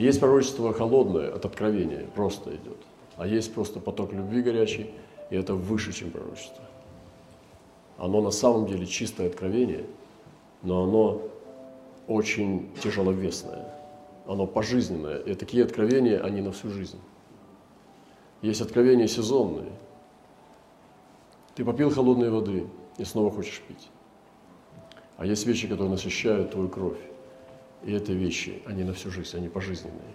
Есть 0.01 0.19
пророчество 0.19 0.73
холодное 0.73 1.33
от 1.33 1.45
откровения, 1.45 2.07
просто 2.15 2.51
идет. 2.51 2.79
А 3.17 3.27
есть 3.27 3.55
просто 3.55 3.81
поток 3.81 4.13
любви 4.13 4.43
горячий, 4.43 4.91
и 5.31 5.37
это 5.37 5.55
выше, 5.55 5.93
чем 5.93 6.11
пророчество. 6.11 6.65
Оно 7.99 8.21
на 8.21 8.31
самом 8.31 8.67
деле 8.67 8.87
чистое 8.87 9.29
откровение– 9.29 9.85
но 10.63 10.85
оно 10.85 11.23
очень 12.07 12.71
тяжеловесное, 12.83 13.73
оно 14.27 14.47
пожизненное. 14.47 15.19
И 15.19 15.35
такие 15.35 15.65
откровения, 15.65 16.23
они 16.23 16.41
на 16.41 16.53
всю 16.53 16.71
жизнь. 16.71 16.99
Есть 18.43 18.61
откровения 18.61 19.07
сезонные. 19.07 19.71
Ты 21.55 21.65
попил 21.65 21.91
холодной 21.91 22.31
воды 22.31 22.67
и 22.99 23.05
снова 23.05 23.31
хочешь 23.31 23.63
пить. 23.67 23.89
А 25.17 25.27
есть 25.27 25.47
вещи, 25.47 25.69
которые 25.69 25.91
насыщают 25.91 26.53
твою 26.53 26.69
кровь. 26.69 26.99
И 27.85 27.93
это 27.93 28.13
вещи, 28.13 28.63
они 28.67 28.85
на 28.85 28.93
всю 28.93 29.11
жизнь, 29.11 29.37
они 29.37 29.49
пожизненные. 29.49 30.15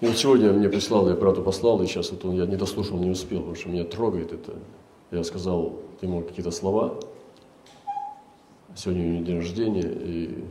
И 0.00 0.06
вот 0.06 0.16
сегодня 0.16 0.52
мне 0.52 0.68
прислал, 0.68 1.08
я 1.08 1.14
брату 1.14 1.42
послал, 1.42 1.82
и 1.82 1.86
сейчас 1.86 2.10
вот 2.10 2.24
он, 2.24 2.34
я 2.34 2.46
не 2.46 2.56
дослушал, 2.56 2.98
не 2.98 3.10
успел, 3.10 3.40
потому 3.40 3.54
что 3.54 3.68
меня 3.68 3.84
трогает 3.84 4.32
это. 4.32 4.54
Я 5.10 5.22
сказал 5.24 5.78
ему 6.00 6.22
какие-то 6.22 6.50
слова. 6.50 6.98
Сегодня 8.74 9.04
у 9.04 9.08
него 9.08 9.24
день 9.26 9.36
рождения, 9.36 9.82
и... 9.82 10.44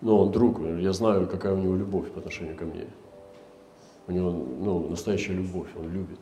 но 0.00 0.18
он 0.18 0.32
друг, 0.32 0.60
я 0.60 0.92
знаю, 0.92 1.28
какая 1.28 1.54
у 1.54 1.58
него 1.58 1.76
любовь 1.76 2.10
по 2.10 2.18
отношению 2.18 2.56
ко 2.56 2.64
мне. 2.64 2.86
У 4.08 4.12
него 4.12 4.30
ну, 4.30 4.88
настоящая 4.88 5.34
любовь, 5.34 5.68
он 5.78 5.92
любит. 5.92 6.20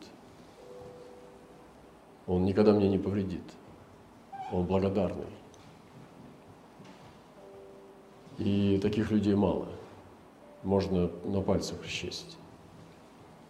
Он 2.27 2.45
никогда 2.45 2.71
мне 2.73 2.87
не 2.87 2.99
повредит. 2.99 3.41
Он 4.51 4.65
благодарный. 4.65 5.25
И 8.43 8.79
таких 8.81 9.11
людей 9.11 9.35
мало. 9.35 9.67
Можно 10.63 11.11
на 11.25 11.41
пальцах 11.41 11.85
счесть. 11.85 12.37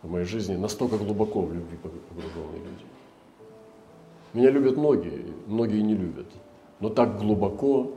В 0.01 0.11
моей 0.11 0.25
жизни 0.25 0.57
настолько 0.57 0.97
глубоко 0.97 1.41
в 1.41 1.53
любви 1.53 1.77
погруженные 1.77 2.59
люди. 2.59 2.85
Меня 4.33 4.51
любят 4.51 4.75
многие, 4.75 5.33
многие 5.47 5.81
не 5.81 5.95
любят. 5.95 6.27
Но 6.81 6.89
так 6.89 7.19
глубоко, 7.19 7.91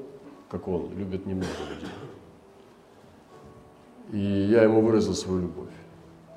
как 0.49 0.69
он, 0.69 0.97
любит 0.97 1.27
немного 1.27 1.51
людей. 1.69 1.91
И 4.13 4.53
я 4.53 4.63
ему 4.63 4.81
выразил 4.81 5.15
свою 5.15 5.41
любовь. 5.41 5.73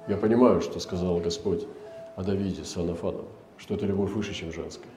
Я 0.07 0.17
понимаю, 0.17 0.61
что 0.61 0.79
сказал 0.79 1.19
Господь 1.19 1.67
о 2.15 2.23
Давиде 2.23 2.63
с 2.63 2.75
Анафаном, 2.77 3.25
что 3.57 3.75
это 3.75 3.85
любовь 3.85 4.11
выше, 4.11 4.33
чем 4.33 4.51
женская. 4.51 4.89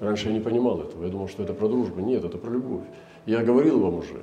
Раньше 0.00 0.28
я 0.28 0.34
не 0.34 0.40
понимал 0.40 0.80
этого. 0.80 1.04
Я 1.04 1.10
думал, 1.10 1.28
что 1.28 1.42
это 1.42 1.52
про 1.52 1.68
дружбу. 1.68 2.00
Нет, 2.00 2.24
это 2.24 2.38
про 2.38 2.50
любовь. 2.50 2.84
Я 3.26 3.44
говорил 3.44 3.80
вам 3.80 3.96
уже, 3.96 4.22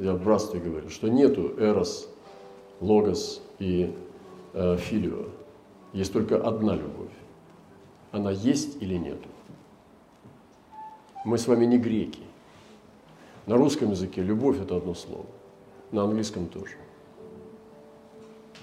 я 0.00 0.14
в 0.14 0.22
братстве 0.22 0.60
говорил, 0.60 0.88
что 0.88 1.08
нету 1.08 1.54
эрос, 1.58 2.08
логос 2.80 3.42
и 3.58 3.94
э, 4.54 4.76
филио. 4.78 5.26
Есть 5.92 6.12
только 6.12 6.36
одна 6.42 6.74
любовь. 6.74 7.10
Она 8.10 8.30
есть 8.30 8.80
или 8.82 8.94
нету. 8.94 9.28
Мы 11.24 11.36
с 11.36 11.46
вами 11.46 11.66
не 11.66 11.78
греки. 11.78 12.22
На 13.46 13.56
русском 13.56 13.90
языке 13.90 14.22
любовь– 14.22 14.60
это 14.62 14.76
одно 14.76 14.94
слово. 14.94 15.26
На 15.92 16.04
английском 16.04 16.46
тоже. 16.46 16.76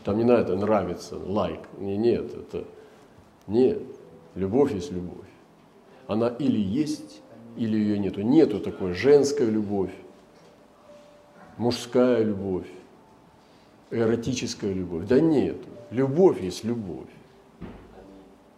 Там 0.04 0.18
не 0.18 0.24
надо 0.24 0.56
нравится, 0.56 1.18
лайк. 1.18 1.60
Like. 1.78 1.98
Нет, 1.98 2.34
это 2.34 2.66
нет. 3.46 3.82
Любовь 4.34 4.74
есть 4.74 4.92
любовь. 4.92 5.28
Она 6.08 6.30
или 6.30 6.60
есть, 6.60 7.22
или 7.58 7.78
ее 7.78 8.00
нету. 8.00 8.22
Нету 8.22 8.60
такой 8.60 8.94
женская 8.94 9.50
любовь, 9.50 9.92
мужская 11.58 12.24
любовь, 12.24 12.68
эротическая 13.92 14.74
любовь. 14.74 15.08
Да 15.08 15.20
нет. 15.20 15.58
Любовь 15.92 16.42
есть 16.42 16.64
любовь. 16.64 17.08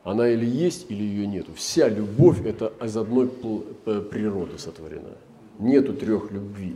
Она 0.04 0.30
или 0.30 0.45
есть, 0.45 0.89
или 0.89 1.04
ее 1.04 1.28
нету. 1.28 1.54
Вся 1.54 1.88
любовь– 1.88 2.41
это 2.45 2.74
из 2.82 2.95
одной 2.97 3.28
природы 3.28 4.58
сотворена. 4.58 5.18
Нету 5.60 5.93
трех 5.93 6.32
любви. 6.32 6.76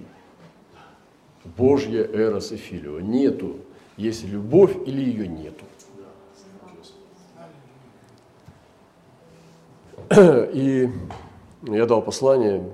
Божья, 1.57 2.03
Эрос 2.03 2.51
и 2.51 2.57
Филио. 2.57 2.99
Нету. 2.99 3.55
Есть 3.97 4.25
любовь 4.25 4.75
или 4.85 5.01
ее 5.01 5.27
нету. 5.27 5.65
И 10.53 10.89
я 11.63 11.85
дал 11.85 12.01
послание 12.01 12.69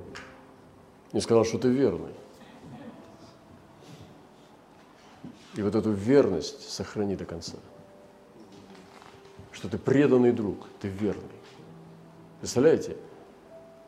и 1.14 1.20
сказал, 1.20 1.45
что 1.45 1.58
ты 1.58 1.70
верный. 1.70 2.12
И 5.60 5.62
вот 5.62 5.76
эту 5.76 5.91
верность 5.91 6.70
сохрани 6.70 7.18
до 7.18 7.26
конца 7.26 7.57
что 9.60 9.68
ты 9.68 9.78
преданный 9.78 10.32
друг, 10.32 10.68
ты 10.80 10.88
верный. 10.88 11.24
Представляете? 12.39 12.95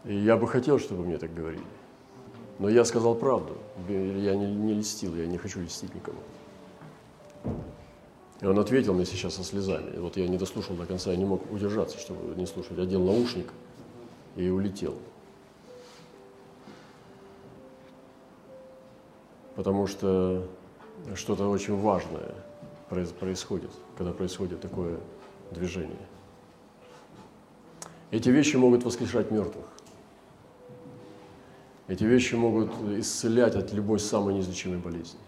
И 0.04 0.14
я 0.14 0.36
бы 0.36 0.50
хотел, 0.50 0.80
чтобы 0.80 1.06
мне 1.06 1.18
так 1.18 1.34
говорили. 1.34 1.64
Но 2.60 2.68
я 2.68 2.84
сказал 2.84 3.16
правду. 3.16 3.56
Я 3.88 4.36
не, 4.36 4.54
не 4.54 4.74
листил, 4.74 5.16
я 5.16 5.26
не 5.26 5.38
хочу 5.38 5.62
листить 5.62 5.96
никому. 5.96 6.20
И 8.42 8.46
он 8.46 8.60
ответил 8.60 8.94
мне 8.94 9.06
сейчас 9.06 9.36
со 9.36 9.44
слезами. 9.46 9.98
вот 9.98 10.18
я 10.18 10.28
не 10.28 10.38
дослушал 10.38 10.76
до 10.76 10.86
конца, 10.86 11.12
я 11.12 11.16
не 11.16 11.24
мог 11.24 11.50
удержаться, 11.50 11.98
чтобы 11.98 12.36
не 12.36 12.48
слушать. 12.48 12.78
Одел 12.78 13.06
наушник 13.06 13.48
и 14.36 14.50
улетел. 14.50 14.98
Потому 19.56 19.88
что 19.88 20.50
что-то 21.16 21.50
очень 21.50 21.80
важное 21.80 22.34
происходит, 22.90 23.72
когда 23.98 24.12
происходит 24.12 24.62
такое 24.62 25.00
движение. 25.52 26.08
Эти 28.12 28.30
вещи 28.30 28.58
могут 28.58 28.84
воскрешать 28.84 29.32
мертвых. 29.32 29.66
Эти 31.88 32.04
вещи 32.04 32.36
могут 32.36 32.72
исцелять 33.00 33.56
от 33.56 33.74
любой 33.74 34.00
самой 34.00 34.34
неизлечимой 34.34 34.80
болезни. 34.80 35.20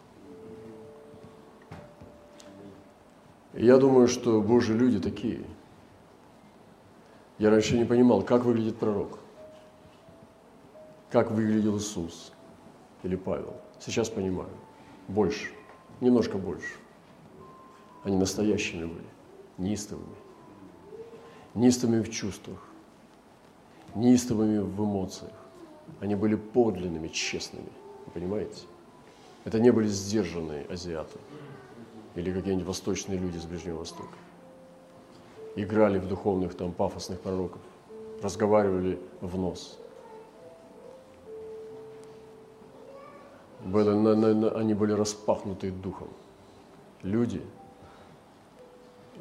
И 3.54 3.66
я 3.66 3.78
думаю, 3.78 4.08
что 4.08 4.42
Божьи 4.42 4.74
люди 4.74 5.00
такие. 5.00 5.44
Я 7.38 7.50
раньше 7.50 7.78
не 7.78 7.86
понимал, 7.86 8.22
как 8.22 8.46
выглядит 8.46 8.78
пророк, 8.78 9.20
как 11.12 11.32
выглядел 11.32 11.78
Иисус 11.78 12.32
или 13.04 13.16
Павел. 13.16 13.56
Сейчас 13.80 14.10
понимаю. 14.10 14.50
Больше, 15.08 15.52
немножко 16.02 16.38
больше. 16.38 16.76
Они 18.04 18.18
настоящими 18.18 18.86
были, 18.86 19.06
неистовыми. 19.58 20.16
Неистовыми 21.56 22.02
в 22.02 22.10
чувствах, 22.10 22.58
неистовыми 23.96 24.60
в 24.60 24.84
эмоциях. 24.84 25.34
Они 26.00 26.16
были 26.16 26.36
подлинными, 26.36 27.08
честными. 27.08 27.70
Вы 28.06 28.12
понимаете? 28.12 28.64
Это 29.46 29.60
не 29.60 29.72
были 29.72 29.88
сдержанные 29.88 30.66
азиаты 30.66 31.20
или 32.16 32.32
какие-нибудь 32.32 32.68
восточные 32.68 33.20
люди 33.20 33.38
с 33.38 33.46
Ближнего 33.46 33.80
Востока. 33.80 34.16
Играли 35.56 36.00
в 36.00 36.08
духовных 36.08 36.56
там 36.56 36.72
пафосных 36.72 37.20
пророков, 37.20 37.62
разговаривали 38.22 39.00
в 39.22 39.38
нос. 39.38 39.80
Были, 43.64 43.90
на, 43.90 44.16
на, 44.16 44.34
на, 44.34 44.50
они 44.52 44.74
были 44.74 44.92
распахнуты 44.92 45.72
духом. 45.72 46.10
Люди, 47.02 47.42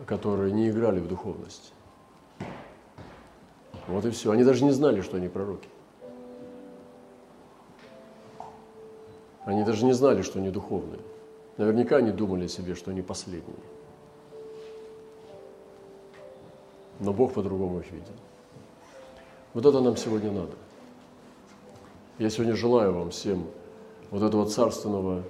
которые 0.07 0.53
не 0.53 0.69
играли 0.69 1.01
в 1.01 1.07
духовность. 1.07 1.73
Вот 3.87 4.05
и 4.05 4.11
все. 4.11 4.31
Они 4.33 4.43
даже 4.43 4.65
не 4.65 4.73
знали, 4.73 5.01
что 5.01 5.17
они 5.17 5.29
пророки. 5.29 5.69
Они 9.45 9.65
даже 9.65 9.85
не 9.85 9.93
знали, 9.93 10.23
что 10.23 10.39
они 10.39 10.51
духовные. 10.51 11.01
Наверняка 11.57 11.97
они 11.97 12.11
думали 12.11 12.47
о 12.47 12.49
себе, 12.49 12.75
что 12.75 12.91
они 12.91 13.03
последние. 13.03 13.57
Но 17.01 17.13
Бог 17.13 17.35
по-другому 17.35 17.81
их 17.81 17.91
видел. 17.91 18.15
Вот 19.55 19.67
это 19.67 19.81
нам 19.81 19.97
сегодня 19.97 20.31
надо. 20.31 20.53
Я 22.19 22.31
сегодня 22.31 22.55
желаю 22.55 22.93
вам 22.93 23.11
всем 23.11 23.47
вот 24.13 24.23
этого 24.23 24.45
царственного 24.47 25.23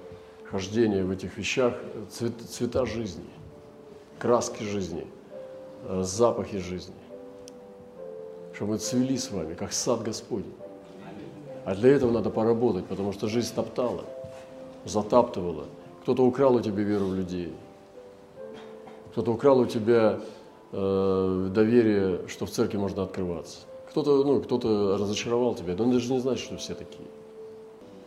хождения 0.51 1.03
в 1.03 1.09
этих 1.09 1.37
вещах, 1.37 1.73
цвет, 2.11 2.33
цвета 2.49 2.85
жизни, 2.85 3.23
краски 4.19 4.61
жизни, 4.63 5.07
э, 5.87 6.03
запахи 6.03 6.59
жизни, 6.59 6.93
чтобы 8.53 8.73
мы 8.73 8.77
цвели 8.77 9.15
с 9.15 9.31
вами, 9.31 9.53
как 9.53 9.71
сад 9.71 10.03
Господень. 10.03 10.53
А 11.63 11.75
для 11.75 11.91
этого 11.95 12.11
надо 12.11 12.29
поработать, 12.29 12.85
потому 12.85 13.13
что 13.13 13.27
жизнь 13.29 13.55
топтала, 13.55 14.03
затаптывала. 14.83 15.63
Кто-то 16.01 16.25
украл 16.25 16.55
у 16.55 16.59
тебя 16.59 16.83
веру 16.83 17.05
в 17.05 17.15
людей. 17.15 17.53
Кто-то 19.13 19.31
украл 19.31 19.59
у 19.59 19.65
тебя 19.65 20.19
э, 20.73 21.49
доверие, 21.55 22.27
что 22.27 22.45
в 22.45 22.51
церкви 22.51 22.77
можно 22.77 23.03
открываться. 23.03 23.59
Кто-то 23.91 24.25
ну, 24.25 24.41
кто 24.41 24.97
разочаровал 24.97 25.55
тебя, 25.55 25.73
но 25.73 25.85
он 25.85 25.91
даже 25.91 26.11
не 26.11 26.19
знает, 26.19 26.39
что 26.39 26.57
все 26.57 26.73
такие. 26.73 27.07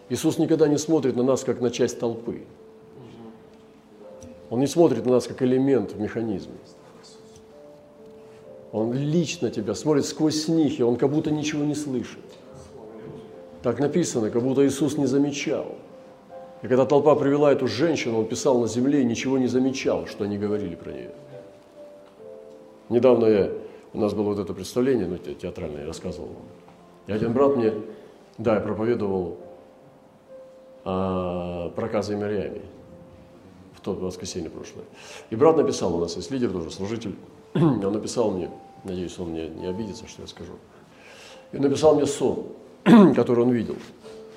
Иисус 0.08 0.38
никогда 0.38 0.68
не 0.68 0.78
смотрит 0.78 1.16
на 1.16 1.22
нас, 1.22 1.42
как 1.42 1.60
на 1.60 1.70
часть 1.70 1.98
толпы. 1.98 2.42
Он 4.50 4.60
не 4.60 4.66
смотрит 4.66 5.04
на 5.04 5.12
нас, 5.12 5.26
как 5.26 5.42
элемент 5.42 5.92
в 5.92 6.00
механизме. 6.00 6.54
Он 8.72 8.92
лично 8.92 9.50
тебя 9.50 9.74
смотрит 9.74 10.04
сквозь 10.04 10.48
них, 10.48 10.80
он 10.80 10.96
как 10.96 11.10
будто 11.10 11.30
ничего 11.30 11.64
не 11.64 11.74
слышит. 11.74 12.24
Так 13.62 13.80
написано, 13.80 14.30
как 14.30 14.42
будто 14.42 14.66
Иисус 14.66 14.96
не 14.96 15.06
замечал. 15.06 15.74
И 16.62 16.68
когда 16.68 16.84
толпа 16.84 17.14
привела 17.16 17.52
эту 17.52 17.66
женщину, 17.66 18.18
он 18.18 18.26
писал 18.26 18.60
на 18.60 18.68
земле 18.68 19.02
и 19.02 19.04
ничего 19.04 19.38
не 19.38 19.46
замечал, 19.46 20.06
что 20.06 20.24
они 20.24 20.38
говорили 20.38 20.74
про 20.74 20.92
нее. 20.92 21.10
Недавно 22.88 23.26
я, 23.26 23.50
у 23.92 23.98
нас 23.98 24.14
было 24.14 24.34
вот 24.34 24.38
это 24.38 24.52
представление, 24.54 25.06
ну, 25.06 25.16
театральное, 25.18 25.80
я 25.80 25.86
рассказывал 25.86 26.28
вам. 26.28 26.44
И 27.08 27.12
один 27.12 27.32
брат 27.32 27.56
мне, 27.56 27.72
да, 28.38 28.54
я 28.54 28.60
проповедовал 28.60 29.36
о 30.86 31.70
проказе 31.70 32.14
и 32.14 32.16
Мирьяме 32.16 32.62
в 33.74 33.80
то 33.80 33.92
воскресенье 33.92 34.50
прошлое. 34.50 34.84
И 35.30 35.36
брат 35.36 35.56
написал, 35.56 35.94
у 35.94 36.00
нас 36.00 36.16
есть 36.16 36.30
лидер 36.30 36.50
тоже, 36.52 36.70
служитель, 36.70 37.16
он 37.54 37.92
написал 37.92 38.30
мне, 38.30 38.50
надеюсь, 38.84 39.18
он 39.18 39.30
мне 39.30 39.48
не 39.48 39.66
обидится, 39.66 40.06
что 40.06 40.22
я 40.22 40.28
скажу, 40.28 40.52
и 41.52 41.58
написал 41.58 41.94
мне 41.96 42.06
сон– 42.06 42.46
который 43.14 43.44
он 43.44 43.52
видел. 43.52 43.76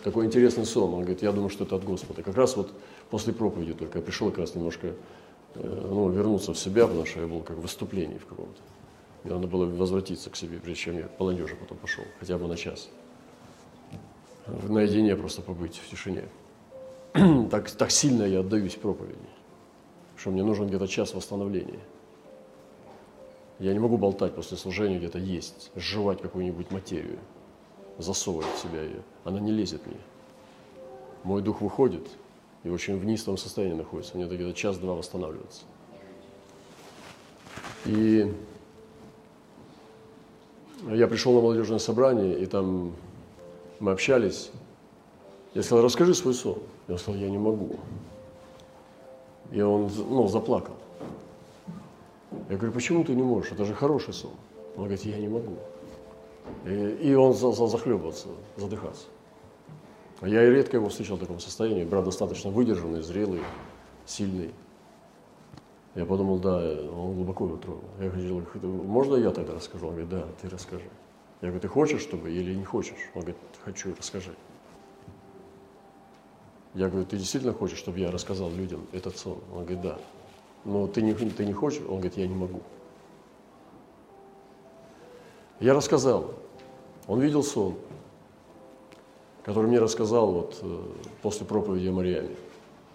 Такой 0.04 0.26
интересный 0.26 0.66
сон. 0.66 0.94
Он 0.94 1.02
говорит, 1.02 1.22
я 1.22 1.32
думаю, 1.32 1.50
что 1.50 1.66
это 1.66 1.76
от 1.76 1.84
Господа. 1.84 2.24
Как 2.24 2.36
раз 2.36 2.56
вот 2.56 2.72
после 3.10 3.34
проповеди 3.34 3.74
только 3.74 4.00
я 4.00 4.04
пришел 4.04 4.30
как 4.30 4.40
раз 4.40 4.56
немножко 4.56 4.94
э, 5.56 5.88
ну, 5.90 6.10
вернуться 6.10 6.54
в 6.54 6.58
себя, 6.58 6.88
потому 6.88 7.06
что 7.06 7.20
я 7.22 7.28
был 7.28 7.42
как 7.42 7.58
в 7.58 7.62
выступлении 7.62 8.18
в 8.18 8.26
каком-то. 8.26 8.62
Мне 9.24 9.34
надо 9.34 9.48
было 9.48 9.66
возвратиться 9.66 10.30
к 10.30 10.36
себе, 10.36 10.58
прежде 10.58 10.84
чем 10.84 10.98
я 10.98 11.04
по 11.04 11.26
молодежи 11.26 11.56
потом 11.56 11.78
пошел, 11.78 12.06
хотя 12.20 12.38
бы 12.38 12.48
на 12.48 12.56
час. 12.56 12.90
Наедине 14.48 15.16
просто 15.16 15.42
побыть 15.42 15.78
в 15.78 15.90
тишине. 15.90 16.26
так, 17.52 17.70
так 17.72 17.92
сильно 17.92 18.24
я 18.24 18.40
отдаюсь 18.40 18.76
проповеди, 18.76 19.18
что 20.18 20.32
мне 20.32 20.44
нужен 20.44 20.68
где-то 20.68 20.88
час 20.88 21.14
восстановления. 21.14 21.80
Я 23.60 23.74
не 23.74 23.80
могу 23.80 23.98
болтать 23.98 24.36
после 24.36 24.58
служения 24.58 24.98
где-то 24.98 25.20
есть, 25.20 25.72
сживать 25.76 26.22
какую-нибудь 26.22 26.72
материю 26.72 27.20
засовывать 27.98 28.48
в 28.48 28.60
себя 28.60 28.82
ее, 28.82 29.04
она 29.26 29.40
не 29.40 29.52
лезет 29.52 29.86
мне. 29.86 29.98
Мой 31.24 31.42
дух 31.42 31.62
выходит 31.62 32.08
и 32.64 32.70
очень 32.70 32.98
в 32.98 33.06
низком 33.06 33.38
состоянии 33.38 33.76
находится. 33.76 34.18
Мне 34.18 34.26
где-то 34.26 34.54
час-два 34.54 34.96
восстанавливаться. 34.96 35.64
И 37.86 38.34
я 40.88 41.08
пришел 41.08 41.34
на 41.34 41.42
молодежное 41.42 41.80
собрание, 41.80 42.40
и 42.40 42.46
там 42.46 42.94
мы 43.80 43.92
общались. 43.92 44.52
Я 45.54 45.64
сказал, 45.64 45.84
расскажи 45.84 46.14
свой 46.14 46.34
сон. 46.34 46.60
Я 46.88 46.98
сказал, 46.98 47.20
я 47.20 47.30
не 47.30 47.38
могу. 47.38 47.78
И 49.52 49.62
он 49.62 49.90
ну, 49.98 50.28
заплакал. 50.28 50.76
Я 52.50 52.58
говорю, 52.58 52.72
почему 52.72 53.04
ты 53.04 53.14
не 53.14 53.24
можешь? 53.24 53.52
Это 53.52 53.66
же 53.66 53.74
хороший 53.74 54.14
сон. 54.14 54.32
Он 54.76 54.84
говорит, 54.84 55.04
я 55.06 55.18
не 55.18 55.28
могу. 55.28 55.56
И, 56.66 57.14
он 57.14 57.34
захлебывался, 57.34 58.28
задыхаться. 58.58 59.06
Я 60.22 60.46
и 60.46 60.50
редко 60.50 60.78
его 60.78 60.90
встречал 60.90 61.18
в 61.18 61.22
таком 61.22 61.40
состоянии. 61.40 61.86
Брат 61.86 62.06
достаточно 62.06 62.52
выдержанный, 62.52 63.02
зрелый, 63.02 63.42
сильный. 64.06 64.52
Я 65.96 66.06
подумал, 66.06 66.40
да, 66.40 66.58
он 66.58 67.16
глубоко 67.16 67.46
его 67.46 67.58
тронул. 67.58 67.84
Я 68.00 68.10
говорю, 68.10 68.44
можно 68.84 69.16
я 69.16 69.32
тогда 69.32 69.54
расскажу? 69.54 69.88
Он 69.88 69.92
говорит, 69.94 70.10
да, 70.10 70.26
ты 70.42 70.50
расскажи. 70.50 70.90
Я 71.42 71.48
говорю, 71.48 71.62
ты 71.62 71.68
хочешь, 71.70 72.02
чтобы 72.02 72.32
или 72.32 72.54
не 72.54 72.66
хочешь? 72.66 72.98
Он 73.16 73.22
говорит, 73.22 73.38
хочу, 73.64 73.96
расскажи. 73.98 74.36
Я 76.74 76.90
говорю, 76.90 77.06
ты 77.06 77.18
действительно 77.18 77.54
хочешь, 77.54 77.78
чтобы 77.78 78.00
я 78.00 78.12
рассказал 78.12 78.52
людям 78.52 78.86
этот 78.92 79.18
сон? 79.18 79.40
Он 79.52 79.62
говорит, 79.62 79.82
да. 79.82 80.00
Но 80.66 80.88
ты 80.88 81.02
не, 81.02 81.14
ты 81.14 81.46
не 81.46 81.54
хочешь? 81.54 81.82
Он 81.82 81.96
говорит, 81.96 82.18
я 82.18 82.28
не 82.28 82.36
могу. 82.36 82.62
Я 85.60 85.74
рассказал. 85.74 86.34
Он 87.08 87.22
видел 87.22 87.42
сон, 87.42 87.78
который 89.44 89.68
мне 89.68 89.80
рассказал 89.80 90.32
вот 90.32 90.60
э, 90.62 90.84
после 91.22 91.46
проповеди 91.46 91.88
о 91.88 91.94
Мариаме, 91.94 92.36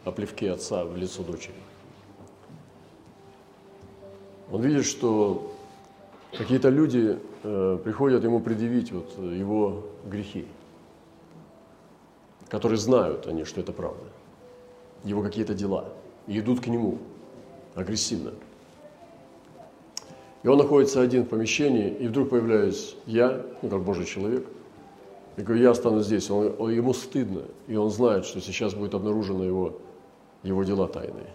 о 0.04 0.12
плевке 0.12 0.52
отца 0.52 0.84
в 0.84 0.96
лицо 0.96 1.22
дочери. 1.22 1.56
Он 4.52 4.62
видит, 4.62 4.84
что 4.84 5.53
какие-то 6.36 6.68
люди 6.68 7.18
э, 7.42 7.78
приходят 7.82 8.24
ему 8.24 8.40
предъявить 8.40 8.92
вот 8.92 9.16
его 9.18 9.84
грехи, 10.04 10.46
которые 12.48 12.78
знают 12.78 13.26
они, 13.26 13.44
что 13.44 13.60
это 13.60 13.72
правда, 13.72 14.04
его 15.04 15.22
какие-то 15.22 15.54
дела, 15.54 15.88
и 16.26 16.38
идут 16.38 16.60
к 16.60 16.66
нему 16.66 16.98
агрессивно. 17.74 18.32
И 20.42 20.48
он 20.48 20.58
находится 20.58 21.00
один 21.00 21.24
в 21.24 21.28
помещении, 21.28 21.88
и 21.88 22.06
вдруг 22.06 22.30
появляюсь 22.30 22.96
я, 23.06 23.44
ну, 23.62 23.68
как 23.70 23.82
Божий 23.82 24.04
человек, 24.04 24.46
и 25.36 25.42
говорю, 25.42 25.62
я 25.62 25.70
останусь 25.70 26.06
здесь. 26.06 26.30
Он, 26.30 26.54
он, 26.58 26.70
ему 26.70 26.92
стыдно, 26.92 27.42
и 27.66 27.74
он 27.76 27.90
знает, 27.90 28.24
что 28.24 28.40
сейчас 28.40 28.74
будет 28.74 28.94
обнаружено 28.94 29.42
его, 29.42 29.78
его 30.42 30.62
дела 30.62 30.86
тайные. 30.86 31.30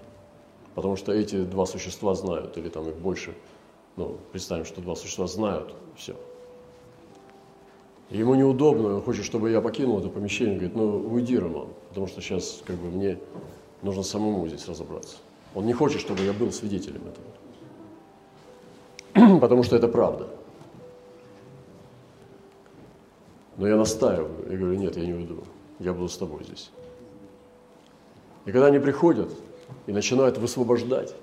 Потому 0.76 0.95
что 0.95 1.12
эти 1.12 1.43
два 1.43 1.66
существа 1.66 2.14
знают, 2.14 2.58
или 2.58 2.70
там 2.70 2.88
их 2.88 2.95
больше, 2.95 3.34
ну, 3.95 4.17
представим, 4.31 4.65
что 4.65 4.81
два 4.81 4.95
существа 4.95 5.27
знают 5.27 5.73
все. 5.95 6.15
Ему 8.09 8.33
неудобно, 8.35 8.95
он 8.95 9.01
хочет, 9.01 9.23
чтобы 9.23 9.51
я 9.51 9.61
покинул 9.61 9.99
это 9.99 10.09
помещение, 10.09 10.55
говорит, 10.55 10.75
ну 10.75 10.97
уйди, 10.97 11.37
Роман, 11.37 11.67
потому 11.89 12.07
что 12.07 12.21
сейчас 12.21 12.61
как 12.65 12.75
бы 12.77 12.89
мне 12.89 13.19
нужно 13.83 14.01
самому 14.01 14.47
здесь 14.47 14.67
разобраться. 14.67 15.17
Он 15.53 15.65
не 15.65 15.73
хочет, 15.73 16.01
чтобы 16.01 16.23
я 16.23 16.33
был 16.33 16.51
свидетелем 16.51 17.01
этого. 19.13 19.39
Потому 19.39 19.63
что 19.63 19.75
это 19.75 19.87
правда. 19.87 20.27
Но 23.57 23.67
я 23.67 23.75
настаиваю 23.75 24.51
и 24.51 24.55
говорю, 24.55 24.79
нет, 24.79 24.95
я 24.95 25.05
не 25.05 25.13
уйду, 25.13 25.43
я 25.79 25.93
буду 25.93 26.07
с 26.07 26.17
тобой 26.17 26.43
здесь. 26.45 26.71
И 28.45 28.51
когда 28.51 28.67
они 28.67 28.79
приходят 28.79 29.29
и 29.85 29.91
начинают 29.91 30.37
высвобождать, 30.37 31.13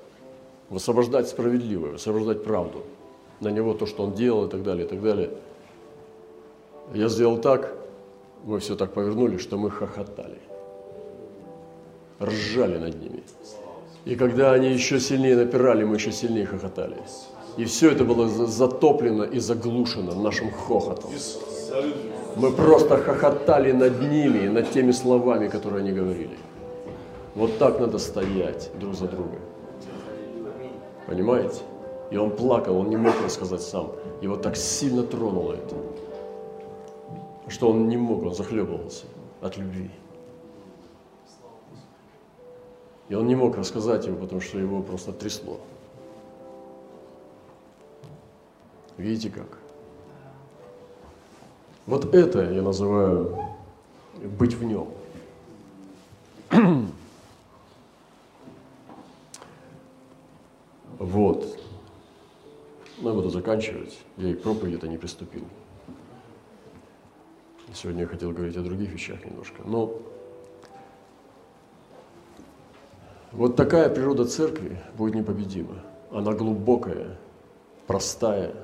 высвобождать 0.70 1.28
справедливое, 1.28 1.92
высвобождать 1.92 2.44
правду 2.44 2.82
на 3.40 3.48
него, 3.48 3.74
то, 3.74 3.86
что 3.86 4.04
он 4.04 4.12
делал 4.12 4.46
и 4.46 4.50
так 4.50 4.62
далее, 4.62 4.86
и 4.86 4.88
так 4.88 5.02
далее, 5.02 5.30
я 6.94 7.08
сделал 7.08 7.38
так, 7.38 7.74
мы 8.44 8.58
все 8.60 8.76
так 8.76 8.92
повернули, 8.92 9.38
что 9.38 9.58
мы 9.58 9.70
хохотали, 9.70 10.38
ржали 12.20 12.78
над 12.78 13.00
ними. 13.00 13.22
И 14.04 14.14
когда 14.14 14.52
они 14.52 14.68
еще 14.68 15.00
сильнее 15.00 15.36
напирали, 15.36 15.84
мы 15.84 15.96
еще 15.96 16.12
сильнее 16.12 16.46
хохотали. 16.46 16.96
И 17.56 17.64
все 17.64 17.90
это 17.90 18.04
было 18.04 18.28
затоплено 18.28 19.24
и 19.24 19.40
заглушено 19.40 20.14
нашим 20.14 20.52
хохотом. 20.52 21.10
Мы 22.36 22.52
просто 22.52 22.98
хохотали 22.98 23.72
над 23.72 24.00
ними, 24.00 24.48
над 24.48 24.70
теми 24.70 24.92
словами, 24.92 25.48
которые 25.48 25.80
они 25.80 25.92
говорили. 25.92 26.36
Вот 27.34 27.58
так 27.58 27.80
надо 27.80 27.98
стоять 27.98 28.70
друг 28.78 28.94
за 28.94 29.08
друга. 29.08 29.38
Понимаете? 31.07 31.62
И 32.11 32.16
он 32.16 32.30
плакал, 32.30 32.76
он 32.78 32.88
не 32.90 32.96
мог 32.96 33.14
рассказать 33.22 33.62
сам. 33.62 33.92
Его 34.20 34.36
так 34.36 34.57
сильно 34.57 35.02
тронуло 35.02 35.54
это, 35.54 35.76
что 37.48 37.70
он 37.70 37.88
не 37.88 37.96
мог, 37.96 38.22
он 38.22 38.34
захлебывался 38.34 39.07
от 39.40 39.57
любви. 39.57 39.90
И 43.09 43.14
он 43.14 43.26
не 43.26 43.36
мог 43.36 43.57
рассказать 43.57 44.07
его, 44.07 44.16
потому 44.16 44.40
что 44.40 44.59
его 44.59 44.82
просто 44.82 45.12
трясло. 45.12 45.61
Видите 48.96 49.30
как? 49.30 49.59
Вот 51.86 52.14
это 52.14 52.50
я 52.50 52.62
называю 52.62 53.38
быть 54.38 54.54
в 54.54 54.64
нем. 54.64 54.88
Вот. 60.98 61.59
Ну, 62.98 63.09
я 63.11 63.14
буду 63.14 63.30
заканчивать. 63.57 63.98
Я 64.16 64.30
и 64.30 64.34
к 64.34 64.42
проповеди-то 64.42 64.88
не 64.88 64.98
приступил. 64.98 65.44
Сегодня 67.74 68.02
я 68.02 68.09
хотел 68.09 68.32
говорить 68.32 68.57
о 68.57 68.62
других 68.62 68.90
вещах 68.90 69.24
немножко. 69.24 69.62
Но 69.64 70.00
вот 73.32 73.57
такая 73.57 73.88
природа 73.88 74.24
церкви 74.24 74.78
будет 74.96 75.14
непобедима. 75.14 75.82
Она 76.11 76.32
глубокая, 76.32 77.18
простая, 77.86 78.54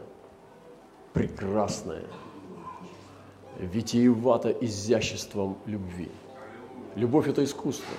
прекрасная– 1.13 2.05
витиевато 3.61 4.51
изяществом 4.51 5.59
любви. 5.67 6.11
Любовь– 6.95 7.29
это 7.29 7.45
искусство. 7.45 7.95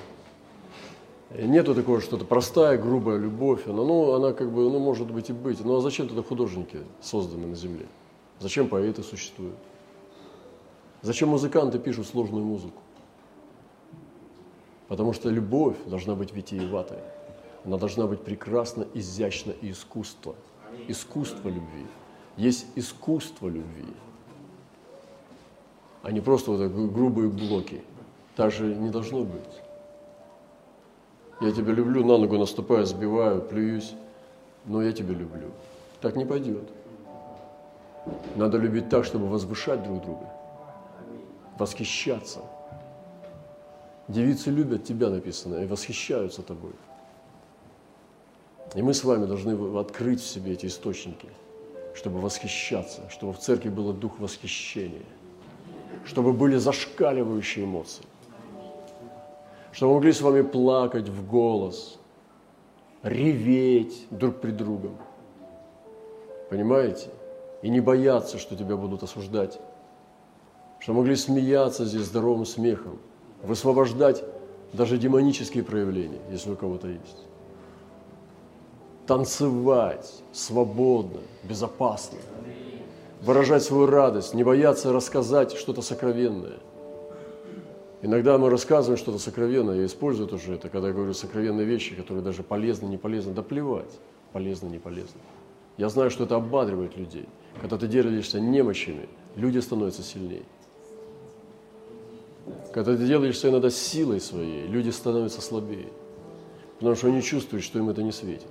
Нету 1.33 1.73
такого 1.73 1.99
что-то 1.99 2.25
простая, 2.25 2.77
грубая 2.77 3.17
любовь. 3.17 3.67
Она, 3.67 3.83
ну, 3.83 4.13
она 4.13 4.33
как 4.33 4.51
бы, 4.51 4.69
ну, 4.69 4.79
может 4.79 5.11
быть 5.11 5.29
и 5.29 5.33
быть. 5.33 5.63
Ну, 5.63 5.77
а 5.77 5.81
зачем 5.81 6.07
тогда 6.07 6.21
художники 6.21 6.79
созданы 7.01 7.47
на 7.47 7.55
земле? 7.55 7.87
Зачем 8.39 8.67
поэты 8.67 9.01
существуют? 9.03 9.55
Зачем 11.01 11.29
музыканты 11.29 11.79
пишут 11.79 12.07
сложную 12.07 12.45
музыку? 12.45 12.81
Потому 14.87 15.13
что 15.13 15.29
любовь 15.29 15.75
должна 15.87 16.13
быть 16.13 16.33
витиеватой. 16.33 16.99
Она 17.65 17.77
должна 17.77 18.05
быть 18.05 18.21
прекрасна, 18.21 18.85
изящна 18.93 19.53
и 19.61 19.71
искусство. 19.71 20.35
Искусство 20.87 21.49
любви. 21.49 21.87
Есть 22.37 22.67
искусство 22.75 23.47
любви 23.47 23.93
а 26.03 26.11
не 26.11 26.19
просто 26.19 26.51
вот 26.51 26.59
так 26.59 26.93
грубые 26.93 27.29
блоки. 27.29 27.81
Так 28.35 28.59
не 28.59 28.89
должно 28.89 29.23
быть. 29.23 29.41
Я 31.43 31.51
тебя 31.51 31.73
люблю, 31.73 32.05
на 32.05 32.17
ногу 32.17 32.37
наступаю, 32.37 32.85
сбиваю, 32.85 33.41
плююсь, 33.41 33.93
но 34.65 34.81
я 34.81 34.93
тебя 34.93 35.13
люблю. 35.13 35.51
Так 35.99 36.15
не 36.15 36.25
пойдет. 36.25 36.63
Надо 38.35 38.57
любить 38.57 38.87
так, 38.89 39.03
чтобы 39.03 39.27
возвышать 39.27 39.83
друг 39.83 40.01
друга, 40.01 40.29
восхищаться. 41.59 42.39
Девицы 44.07 44.51
любят 44.51 44.85
тебя, 44.85 45.09
написано, 45.09 45.55
и 45.55 45.67
восхищаются 45.67 46.41
тобой. 46.41 46.73
И 48.75 48.81
мы 48.81 48.93
с 48.93 49.03
вами 49.03 49.25
должны 49.25 49.77
открыть 49.77 50.21
в 50.21 50.27
себе 50.27 50.53
эти 50.53 50.67
источники, 50.67 51.27
чтобы 51.93 52.21
восхищаться, 52.21 53.01
чтобы 53.09 53.33
в 53.33 53.39
церкви 53.39 53.69
был 53.69 53.91
дух 53.91 54.19
восхищения– 54.19 55.03
чтобы 56.05 56.33
были 56.33 56.57
зашкаливающие 56.57 57.65
эмоции, 57.65 58.03
чтобы 59.73 59.91
мы 59.91 59.95
могли 59.97 60.13
с 60.13 60.21
вами 60.21 60.41
плакать 60.41 61.09
в 61.09 61.27
голос, 61.27 61.99
реветь 63.01 64.07
друг 64.11 64.39
при 64.39 64.51
другом. 64.51 64.95
Понимаете? 66.49 67.09
И 67.61 67.69
не 67.69 67.81
бояться, 67.81 68.37
что 68.37 68.55
тебя 68.55 68.77
будут 68.77 69.03
осуждать. 69.03 69.59
Чтобы 70.79 70.99
могли 70.99 71.15
смеяться 71.15 71.85
здесь 71.85 72.03
здоровым 72.03 72.45
смехом, 72.45 72.99
высвобождать 73.41 74.23
даже 74.73 74.97
демонические 74.97 75.63
проявления, 75.63 76.21
если 76.29 76.51
у 76.51 76.55
кого-то 76.55 76.87
есть. 76.87 77.25
Танцевать 79.07 80.23
свободно, 80.31 81.19
безопасно 81.43 82.19
выражать 83.23 83.63
свою 83.63 83.85
радость, 83.85 84.33
не 84.33 84.43
бояться 84.43 84.91
рассказать 84.91 85.53
что-то 85.53 85.81
сокровенное. 85.81 86.59
Иногда 88.03 88.37
мы 88.37 88.49
рассказываем 88.49 88.97
что-то 88.97 89.17
сокровенное, 89.17 89.77
я 89.77 89.85
использую 89.85 90.27
тоже 90.27 90.55
это, 90.55 90.67
когда 90.67 90.89
я 90.89 90.93
говорю 90.93 91.13
сокровенные 91.13 91.65
вещи, 91.65 91.95
которые 91.95 92.21
даже 92.21 92.43
полезны, 92.43 92.87
не 92.87 92.97
полезны, 92.97 93.33
да 93.33 93.41
плевать, 93.41 93.97
полезно, 94.33 94.67
не 94.67 94.77
полезно. 94.77 95.21
Я 95.77 95.87
знаю, 95.87 96.11
что 96.11 96.25
это 96.25 96.35
ободривает 96.35 96.97
людей. 96.97 97.29
Когда 97.61 97.77
ты 97.77 97.87
делаешься 97.87 98.41
немощами, 98.41 99.07
люди 99.37 99.59
становятся 99.59 100.03
сильнее. 100.03 100.43
Когда 102.73 102.97
ты 102.97 103.07
делаешься 103.07 103.49
иногда 103.49 103.69
силой 103.69 104.19
своей, 104.19 104.67
люди 104.67 104.89
становятся 104.89 105.39
слабее. 105.39 105.87
Потому 106.79 106.97
что 106.97 107.07
они 107.07 107.21
чувствуют, 107.21 107.63
что 107.63 107.79
им 107.79 107.87
это 107.87 108.03
не 108.03 108.11
светит. 108.11 108.49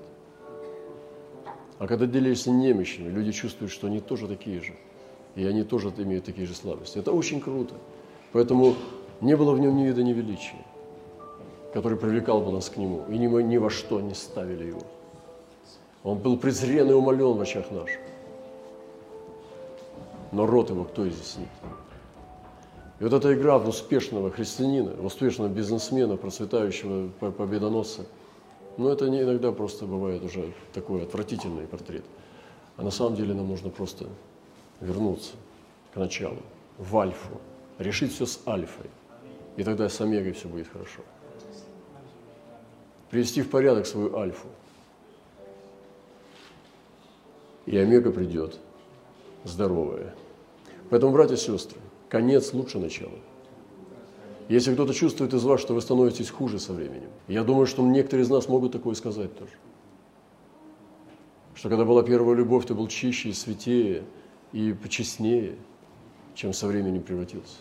А 1.79 1.87
когда 1.87 2.07
делишься 2.07 2.51
немощами, 2.51 3.11
люди 3.11 3.33
чувствуют, 3.33 3.71
что 3.71 3.89
они 3.89 4.01
тоже 4.01 4.29
такие 4.29 4.63
же. 4.63 4.73
И 5.37 5.45
они 5.45 5.63
тоже 5.63 5.93
имеют 5.99 6.25
такие 6.25 6.47
же 6.47 6.55
слабости. 6.55 6.99
Это 6.99 7.13
очень 7.13 7.43
круто. 7.43 7.75
Поэтому 8.33 8.77
не 9.23 9.37
было 9.37 9.53
в 9.53 9.61
нем 9.61 9.77
ни 9.77 9.85
вида, 9.85 10.03
ни 10.03 10.13
величия, 10.13 10.63
который 11.73 11.97
привлекал 11.97 12.43
бы 12.43 12.53
нас 12.53 12.69
к 12.69 12.77
нему. 12.77 13.05
И 13.09 13.17
ни, 13.17 13.27
ни 13.43 13.57
во 13.57 13.71
что 13.71 14.01
не 14.01 14.15
ставили 14.15 14.67
его. 14.67 14.83
Он 16.05 16.19
был 16.19 16.37
презрен 16.37 16.91
и 16.91 16.93
умолен 16.93 17.39
в 17.39 17.41
очах 17.41 17.71
наших. 17.71 18.01
Но 20.33 20.47
рот 20.47 20.69
его 20.69 20.85
кто 20.85 21.07
нет? 21.07 21.15
И 23.01 23.05
вот 23.05 23.13
эта 23.13 23.33
игра 23.33 23.59
в 23.59 23.69
успешного 23.69 24.31
христианина, 24.31 24.93
в 24.93 25.07
успешного 25.07 25.49
бизнесмена, 25.49 26.17
процветающего 26.17 27.09
победоносца– 27.31 28.03
но 28.77 28.91
это 28.91 29.09
не 29.09 29.23
иногда 29.23 29.53
просто 29.53 29.87
бывает 29.87 30.23
уже 30.25 30.53
такой 30.73 31.03
отвратительный 31.03 31.67
портрет. 31.67 32.05
А 32.77 32.83
на 32.83 32.91
самом 32.91 33.17
деле 33.17 33.35
нам 33.35 33.49
нужно 33.49 33.71
просто 33.71 34.07
вернуться 34.81 35.33
к 35.93 35.97
началу, 35.97 36.39
в 36.79 36.97
альфу, 36.97 37.39
решить 37.79 38.15
все 38.15 38.25
с 38.25 38.41
альфой. 38.47 38.91
И 39.57 39.65
тогда 39.65 39.89
с 39.89 40.01
омегой 40.01 40.33
все 40.33 40.49
будет 40.49 40.69
хорошо. 40.69 41.03
Привести 43.11 43.43
в 43.43 43.51
порядок 43.51 43.87
свою 43.87 44.17
альфу. 44.17 44.49
И 47.67 47.77
омега 47.77 48.11
придет 48.11 48.59
здоровая. 49.45 50.15
Поэтому, 50.91 51.13
братья 51.13 51.35
и 51.35 51.39
сестры, 51.39 51.79
конец 52.09 52.53
лучше 52.53 52.79
начала. 52.79 53.19
Если 54.49 54.75
кто-то 54.75 54.93
чувствует 54.93 55.33
из 55.35 55.45
вас, 55.45 55.61
что 55.61 55.75
вы 55.75 55.81
становитесь 55.81 56.31
хуже 56.31 56.59
со 56.59 56.73
временем, 56.73 57.11
я 57.29 57.45
думаю, 57.45 57.67
что 57.67 57.83
некоторые 57.83 58.25
из 58.25 58.31
нас 58.31 58.49
могут 58.49 58.73
такое 58.73 58.95
сказать 58.95 59.37
тоже. 59.39 59.53
Что 61.55 61.69
когда 61.69 61.85
была 61.85 62.03
первая 62.03 62.37
любовь, 62.37 62.67
ты 62.67 62.75
был 62.75 62.89
чище 62.89 63.29
и 63.29 63.33
святее 63.33 64.03
и 64.53 64.73
почестнее, 64.73 65.57
чем 66.35 66.53
со 66.53 66.67
временем 66.67 67.03
превратился. 67.03 67.57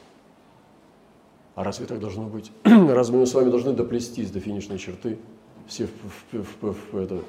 А 1.55 1.63
разве 1.63 1.85
так 1.85 1.99
должно 1.99 2.25
быть? 2.27 2.51
разве 2.63 3.17
мы 3.17 3.25
с 3.25 3.33
вами 3.33 3.49
должны 3.49 3.73
доплестись 3.73 4.31
до 4.31 4.39
финишной 4.39 4.77
черты? 4.77 5.19
Все 5.67 5.87
в, 5.87 6.37
в, 6.37 6.45
в, 6.61 6.93
в, 6.93 6.97
это, 6.97 7.21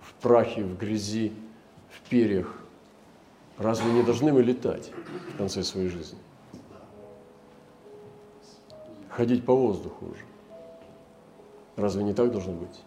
в 0.00 0.14
прахе, 0.22 0.62
в 0.62 0.78
грязи, 0.78 1.32
в 1.90 2.08
перьях. 2.08 2.54
Разве 3.58 3.92
не 3.92 4.02
должны 4.02 4.32
мы 4.32 4.42
летать 4.42 4.90
в 5.34 5.36
конце 5.36 5.62
своей 5.62 5.88
жизни? 5.88 6.18
Ходить 9.08 9.44
по 9.44 9.54
воздуху 9.54 10.06
уже. 10.06 10.24
Разве 11.76 12.04
не 12.04 12.14
так 12.14 12.30
должно 12.30 12.52
быть? 12.52 12.80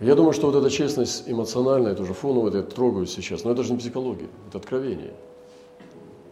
Я 0.00 0.16
думаю, 0.16 0.32
что 0.32 0.50
вот 0.50 0.56
эта 0.56 0.68
честность 0.68 1.24
эмоциональная, 1.28 1.92
это 1.92 2.02
уже 2.02 2.12
фоново, 2.12 2.48
это 2.48 2.58
я 2.58 2.62
трогаю 2.64 3.06
сейчас, 3.06 3.44
но 3.44 3.52
это 3.52 3.62
же 3.62 3.72
не 3.72 3.78
психология, 3.78 4.28
это 4.48 4.58
откровение. 4.58 5.12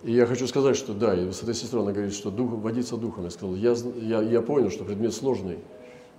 И 0.03 0.12
я 0.12 0.24
хочу 0.24 0.46
сказать, 0.46 0.76
что 0.76 0.94
да, 0.94 1.14
и 1.14 1.30
с 1.30 1.42
этой 1.42 1.55
сестрой 1.55 1.82
она 1.82 1.92
говорит, 1.92 2.14
что 2.14 2.30
дух, 2.30 2.53
водиться 2.53 2.96
духом. 2.96 3.24
Я 3.24 3.30
сказал, 3.30 3.55
я, 3.55 3.74
я, 4.01 4.22
я 4.22 4.40
понял, 4.40 4.70
что 4.70 4.84
предмет 4.84 5.12
сложный. 5.12 5.59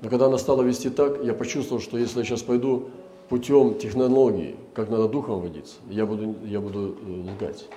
Но 0.02 0.10
когда 0.10 0.28
она 0.28 0.38
стала 0.38 0.62
вести 0.62 0.90
так, 0.90 1.24
я 1.24 1.34
почувствовал, 1.34 1.82
что 1.82 1.98
если 1.98 2.20
я 2.20 2.26
сейчас 2.26 2.44
пойду 2.44 2.90
путем 3.30 3.76
технологии, 3.80 4.56
как 4.74 4.90
надо 4.90 5.08
духом 5.08 5.42
водиться, 5.42 5.76
я 5.90 6.06
буду, 6.06 6.36
я 6.44 6.60
буду 6.60 6.96
э, 7.02 7.32
лгать. 7.32 7.68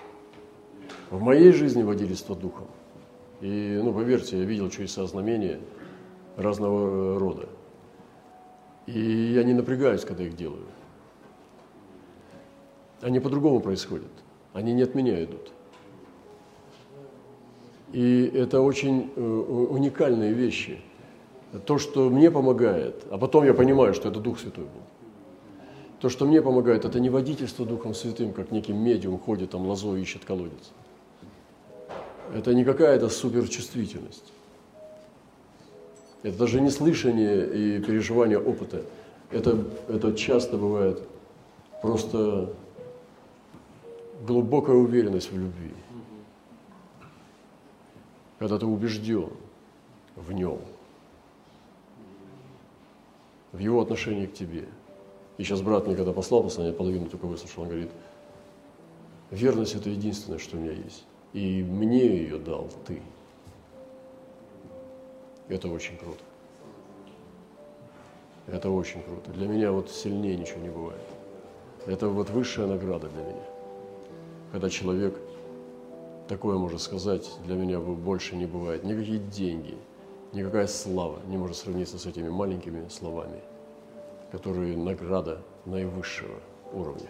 В 1.11 1.21
моей 1.21 1.53
жизни 1.53 1.83
водительство 1.83 2.37
духом. 2.37 2.67
И, 3.41 3.81
ну, 3.83 3.93
поверьте, 3.93 4.39
я 4.39 4.45
видел 4.45 4.69
чудеса 4.69 5.07
знамения 5.07 5.61
разного 6.37 7.19
рода. 7.19 7.49
И 8.87 9.01
я 9.01 9.43
не 9.45 9.55
напрягаюсь, 9.55 10.05
когда 10.05 10.25
их 10.25 10.37
делаю. 10.37 10.67
Они 13.01 13.21
по-другому 13.21 13.61
происходят. 13.61 14.11
Они 14.53 14.73
не 14.73 14.83
от 14.83 14.95
меня 14.95 15.23
идут. 15.25 15.54
И 17.95 18.29
это 18.35 18.61
очень 18.61 19.13
э, 19.15 19.21
уникальные 19.21 20.33
вещи. 20.33 20.81
То, 21.65 21.79
что 21.79 22.11
мне 22.11 22.29
помогает, 22.29 23.05
а 23.09 23.19
потом 23.19 23.45
я 23.45 23.55
понимаю, 23.55 23.95
что 23.95 24.09
это 24.09 24.19
Дух 24.19 24.41
Святой 24.41 24.65
был. 24.65 24.83
То, 26.01 26.09
что 26.09 26.27
мне 26.27 26.43
помогает, 26.43 26.85
это 26.85 26.99
не 26.99 27.09
водительство 27.09 27.65
Духом 27.65 27.95
Святым, 27.95 28.33
как 28.33 28.51
некий 28.51 28.73
медиум 28.73 29.21
ходит, 29.21 29.51
там 29.51 29.65
лозой 29.65 30.03
ищет 30.03 30.25
колодец. 30.25 30.73
Это 32.35 32.53
не 32.53 32.65
какая-то 32.65 33.09
суперчувствительность. 33.09 34.33
Это 36.25 36.37
даже 36.37 36.61
не 36.61 36.71
слышание 36.71 37.47
и 37.47 37.81
переживание 37.81 38.41
опыта. 38.41 38.83
Это, 39.31 39.57
это 39.87 40.15
часто 40.15 40.57
бывает 40.57 41.01
просто 41.81 42.53
глубокая 44.27 44.75
уверенность 44.75 45.31
в 45.31 45.39
любви. 45.39 45.71
Когда 48.39 48.59
ты 48.59 48.67
убежден 48.67 49.31
в 50.17 50.33
нем, 50.33 50.61
в 53.53 53.59
его 53.59 53.81
отношении 53.81 54.27
к 54.27 54.35
тебе. 54.35 54.69
И 55.39 55.45
сейчас 55.45 55.61
брат 55.63 55.87
мне 55.87 55.97
когда 55.97 56.13
послал 56.13 56.43
послание, 56.43 56.73
половину 56.73 57.09
только 57.09 57.27
выслушал, 57.27 57.63
он 57.63 57.69
говорит, 57.69 57.91
верность– 59.31 59.75
это 59.77 59.91
единственное, 59.91 60.39
что 60.39 60.57
у 60.57 60.61
меня 60.61 60.73
есть. 60.73 61.05
И 61.33 61.63
мне 61.63 62.07
ее 62.07 62.39
дал 62.39 62.69
ты– 62.87 63.01
это 65.49 65.69
очень 65.69 65.97
круто. 65.99 66.23
Это 68.47 68.71
очень 68.71 69.03
круто. 69.03 69.31
Для 69.33 69.47
меня 69.47 69.73
вот 69.73 69.91
сильнее 69.91 70.37
ничего 70.37 70.61
не 70.61 70.71
бывает. 70.71 71.01
Это 71.87 72.09
вот 72.09 72.31
высшая 72.31 72.67
награда 72.67 73.09
для 73.09 73.23
меня. 73.23 73.45
Когда 74.53 74.71
человек 74.71 75.19
такое 76.29 76.59
может 76.59 76.81
сказать, 76.81 77.31
для 77.45 77.57
меня 77.57 77.79
больше 77.81 78.37
не 78.37 78.47
бывает. 78.47 78.85
Никакие 78.85 79.19
деньги, 79.19 79.77
никакая 80.33 80.67
слава 80.67 81.19
не 81.27 81.37
может 81.37 81.57
сравниться 81.57 81.99
с 81.99 82.07
этими 82.07 82.29
маленькими 82.29 82.89
словами, 82.89 83.41
которые 84.33 84.77
награда 84.77 85.43
наивысшего 85.67 86.41
уровня. 86.73 87.09